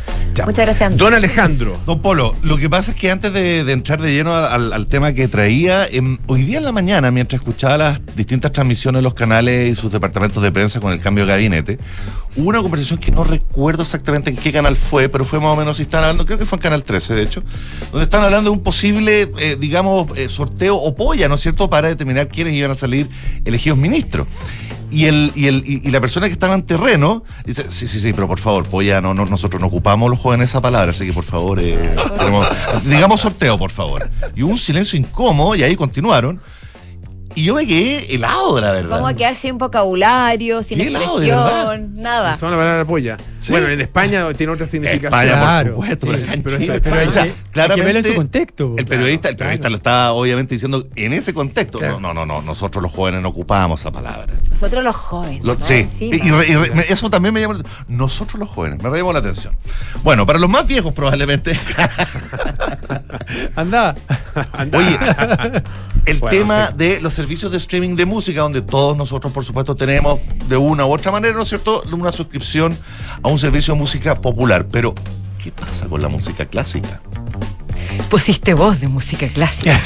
[0.45, 0.97] Muchas gracias.
[0.97, 1.77] Don Alejandro.
[1.85, 4.87] Don Polo, lo que pasa es que antes de, de entrar de lleno al, al
[4.87, 9.03] tema que traía, em, hoy día en la mañana, mientras escuchaba las distintas transmisiones de
[9.03, 11.79] los canales y sus departamentos de prensa con el cambio de gabinete,
[12.35, 15.55] hubo una conversación que no recuerdo exactamente en qué canal fue, pero fue más o
[15.55, 17.43] menos, si están hablando, creo que fue en Canal 13, de hecho,
[17.91, 21.69] donde están hablando de un posible, eh, digamos, eh, sorteo o polla, ¿no es cierto?,
[21.69, 23.09] para determinar quiénes iban a salir
[23.45, 24.27] elegidos ministros.
[24.93, 27.99] Y, el, y, el, y, y la persona que estaba en terreno dice, sí, sí,
[28.01, 31.05] sí, pero por favor, polla, no, no, nosotros no ocupamos los jóvenes esa palabra, así
[31.05, 32.47] que por favor, eh, tenemos-
[32.83, 34.09] digamos sorteo, por favor.
[34.35, 36.41] Y hubo un silencio incómodo y ahí continuaron.
[37.35, 38.89] Y yo me quedé helado, la verdad.
[38.91, 42.37] Vamos a quedar sin vocabulario, sin helado, expresión, nada.
[42.37, 43.17] Son la palabra polla.
[43.41, 43.51] Sí.
[43.51, 45.05] Bueno, en España tiene otra significación.
[45.11, 47.29] España, Claro, por supuesto, sí, pero en pero Chile- eso- pero hay o sea, que-
[47.29, 50.53] hay que claramente, verlo en su contexto, El claro, periodista, el periodista lo está obviamente
[50.53, 51.79] diciendo en ese contexto.
[51.79, 51.99] Claro.
[51.99, 54.27] No, no, no, nosotros los jóvenes no ocupamos esa palabra.
[54.51, 55.43] Nosotros los jóvenes.
[55.43, 55.65] Lo- ¿no?
[55.65, 57.85] sí, y, y re- y re- me- eso también me llamó la atención.
[57.87, 59.57] Nosotros los jóvenes, me llamó la atención.
[60.03, 61.59] Bueno, para los más viejos probablemente.
[63.55, 63.95] Anda.
[64.73, 64.99] Oye,
[66.05, 66.73] el Bueno, tema sí.
[66.77, 70.85] de los servicios de streaming de música, donde todos nosotros, por supuesto, tenemos de una
[70.85, 72.77] u otra manera, ¿no es cierto?, una suscripción
[73.23, 74.67] a un servicio de música popular.
[74.71, 74.93] Pero,
[75.43, 77.01] ¿qué pasa con la música clásica?
[78.09, 79.79] Pusiste voz de música clásica.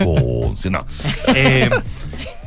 [0.04, 0.86] Oh, no.
[1.34, 1.70] Eh,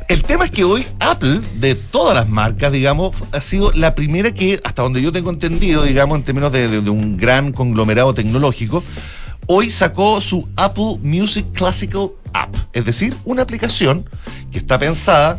[0.08, 4.34] el tema es que hoy Apple, de todas las marcas, digamos, ha sido la primera
[4.34, 8.14] que, hasta donde yo tengo entendido, digamos, en términos de, de- de un gran conglomerado
[8.14, 8.84] tecnológico,
[9.46, 14.08] hoy sacó su Apple Music Classical App, es decir, una aplicación
[14.52, 15.38] que está pensada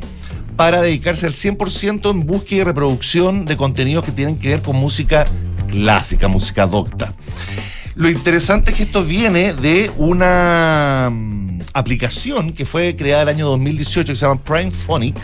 [0.61, 4.76] para dedicarse al 100% en búsqueda y reproducción de contenidos que tienen que ver con
[4.76, 5.24] música
[5.68, 7.14] clásica, música docta.
[7.94, 13.46] Lo interesante es que esto viene de una mm, aplicación que fue creada el año
[13.46, 15.16] 2018 que se llama Prime Phonic,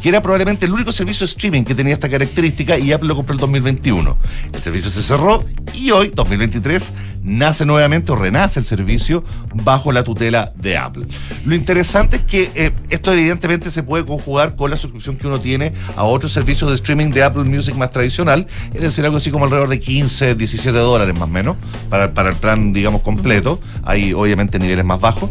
[0.00, 3.16] que era probablemente el único servicio de streaming que tenía esta característica y Apple lo
[3.16, 4.16] compró en 2021.
[4.50, 6.84] El servicio se cerró y hoy, 2023,
[7.22, 11.06] nace nuevamente o renace el servicio bajo la tutela de Apple.
[11.44, 15.40] Lo interesante es que eh, esto evidentemente se puede conjugar con la suscripción que uno
[15.40, 19.30] tiene a otros servicios de streaming de Apple Music más tradicional, es decir, algo así
[19.30, 21.56] como alrededor de 15, 17 dólares más o menos,
[21.88, 23.60] para, para el plan, digamos, completo.
[23.82, 25.30] Hay obviamente niveles más bajos.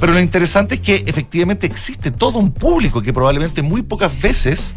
[0.00, 4.74] Pero lo interesante es que efectivamente existe todo un público que probablemente muy pocas veces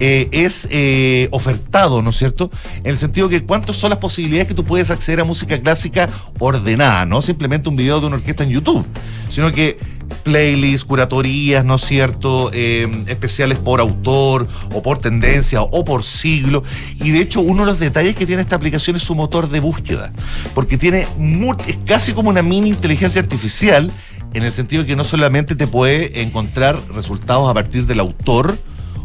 [0.00, 2.50] eh, es eh, ofertado, ¿no es cierto?
[2.78, 6.08] En el sentido que cuántas son las posibilidades que tú puedes acceder a música clásica
[6.38, 8.86] ordenada, no simplemente un video de una orquesta en YouTube,
[9.28, 9.78] sino que
[10.22, 12.50] playlists, curatorías, ¿no es cierto?
[12.54, 16.62] Eh, especiales por autor o por tendencia o por siglo.
[16.96, 19.60] Y de hecho, uno de los detalles que tiene esta aplicación es su motor de
[19.60, 20.12] búsqueda,
[20.54, 21.06] porque tiene
[21.66, 23.92] es casi como una mini inteligencia artificial
[24.32, 28.56] en el sentido que no solamente te puede encontrar resultados a partir del autor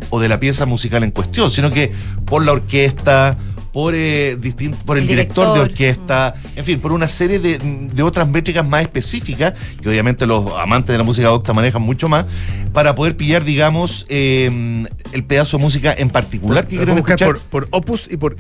[0.10, 1.92] o de la pieza musical en cuestión, sino que
[2.26, 3.38] por la orquesta,
[3.76, 7.58] por, eh, distin- por el, El director, de orquesta, en fin, por una serie de,
[7.60, 12.08] de otras métricas más específicas, que obviamente los amantes de la música docta manejan mucho
[12.08, 12.26] más,
[12.72, 17.28] para poder pillar, digamos, eh, el pedazo de música en particular que quieren escuchar.
[17.28, 18.38] por, por Opus y por.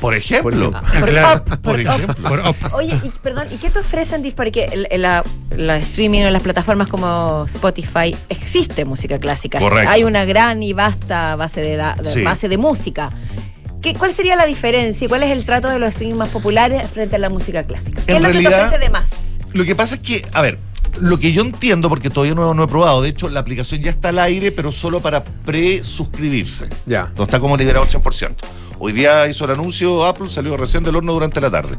[0.00, 0.70] Por ejemplo.
[0.72, 1.44] Por Claro.
[1.62, 2.48] op, ejemplo.
[2.48, 2.56] Op.
[2.72, 4.22] Oye, y, perdón, ¿y qué te ofrecen?
[4.34, 5.22] Porque el, el- la,
[5.58, 9.58] la streaming o las plataformas como Spotify existe música clásica.
[9.58, 9.90] Correcto.
[9.90, 12.22] Hay una gran y vasta base de, da- de- Sí.
[12.22, 13.10] base de música.
[13.84, 15.04] ¿Qué, ¿Cuál sería la diferencia?
[15.04, 18.00] y ¿Cuál es el trato de los streaming más populares frente a la música clásica?
[18.06, 19.08] ¿Qué En es lo que te ofrece de más?
[19.52, 20.58] Lo que pasa es que, a ver,
[21.02, 23.90] lo que yo entiendo, porque todavía no, no he probado, de hecho, la aplicación ya
[23.90, 26.70] está al aire, pero solo para pre-suscribirse.
[26.86, 27.12] Ya.
[27.14, 28.36] No está como liberado al 100%.
[28.78, 31.76] Hoy día hizo el anuncio, Apple salió recién del horno durante la tarde.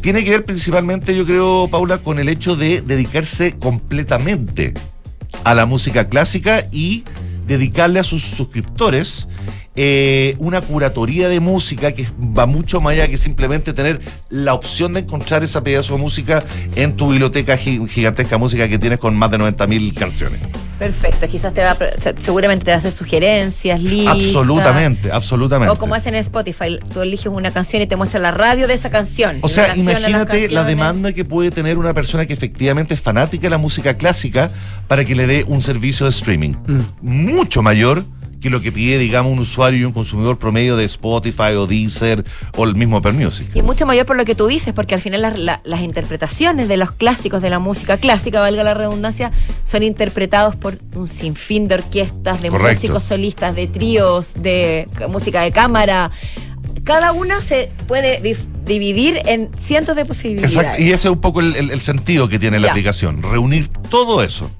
[0.00, 4.72] Tiene que ver principalmente, yo creo, Paula, con el hecho de dedicarse completamente
[5.44, 7.04] a la música clásica y
[7.46, 9.28] dedicarle a sus suscriptores
[9.76, 14.92] eh, una curatoría de música que va mucho más allá que simplemente tener la opción
[14.92, 16.44] de encontrar esa pedazo de música
[16.76, 20.40] en tu biblioteca gi- gigantesca música que tienes con más de 90.000 canciones.
[20.78, 21.76] Perfecto, quizás te va a,
[22.20, 24.14] seguramente te va a hacer sugerencias, listas.
[24.16, 25.72] Absolutamente, absolutamente.
[25.72, 28.74] O como hacen en Spotify, tú eliges una canción y te muestra la radio de
[28.74, 29.38] esa canción.
[29.40, 33.50] O sea, imagínate la demanda que puede tener una persona que efectivamente es fanática de
[33.50, 34.50] la música clásica
[34.88, 36.52] para que le dé un servicio de streaming
[37.00, 38.04] mucho mayor
[38.44, 42.22] que lo que pide, digamos, un usuario y un consumidor promedio de Spotify o Deezer
[42.58, 43.48] o el mismo Apple Music.
[43.54, 46.68] Y mucho mayor por lo que tú dices, porque al final las, la- las interpretaciones
[46.68, 49.32] de los clásicos de la música clásica, valga la redundancia,
[49.64, 52.74] son interpretados por un sinfín de orquestas, de Correcto.
[52.82, 56.10] músicos solistas, de tríos, de música de cámara.
[56.84, 58.20] Cada una se puede
[58.66, 60.54] dividir en cientos de posibilidades.
[60.54, 62.72] Exacto, y ese es un poco el, el- el sentido que tiene la Ya.
[62.72, 64.50] aplicación, reunir todo eso.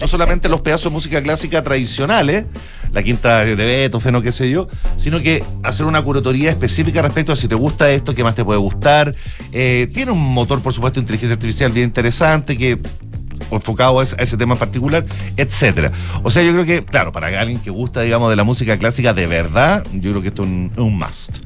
[0.00, 2.46] No solamente los pedazos de música clásica tradicionales,
[2.92, 7.32] la quinta de Beethoven o qué sé yo, sino que hacer una curatoría específica respecto
[7.32, 9.14] a si te gusta esto, qué más te puede gustar.
[9.52, 12.78] Eh, tiene un motor, por supuesto, de inteligencia artificial bien interesante que
[13.50, 15.04] enfocado a ese, a ese tema en particular,
[15.36, 15.92] etcétera.
[16.22, 19.12] O sea, yo creo que, claro, para alguien que gusta, digamos, de la música clásica
[19.12, 21.38] de verdad, yo creo que esto es un, un must.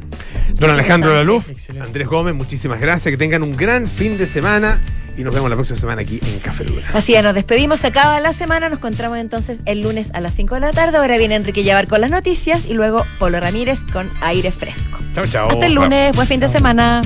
[0.55, 1.87] Don Alejandro Laluf, Excelente.
[1.87, 3.11] Andrés Gómez, muchísimas gracias.
[3.11, 4.81] Que tengan un gran fin de semana
[5.17, 6.87] y nos vemos la próxima semana aquí en Café Dura.
[6.93, 10.35] Así es, nos despedimos, se acaba la semana, nos encontramos entonces el lunes a las
[10.35, 10.99] 5 de la tarde.
[10.99, 14.99] Ahora viene Enrique Llevar con las noticias y luego Polo Ramírez con aire fresco.
[15.15, 15.51] Chao, chao.
[15.51, 17.03] Hasta el lunes, buen fin de semana.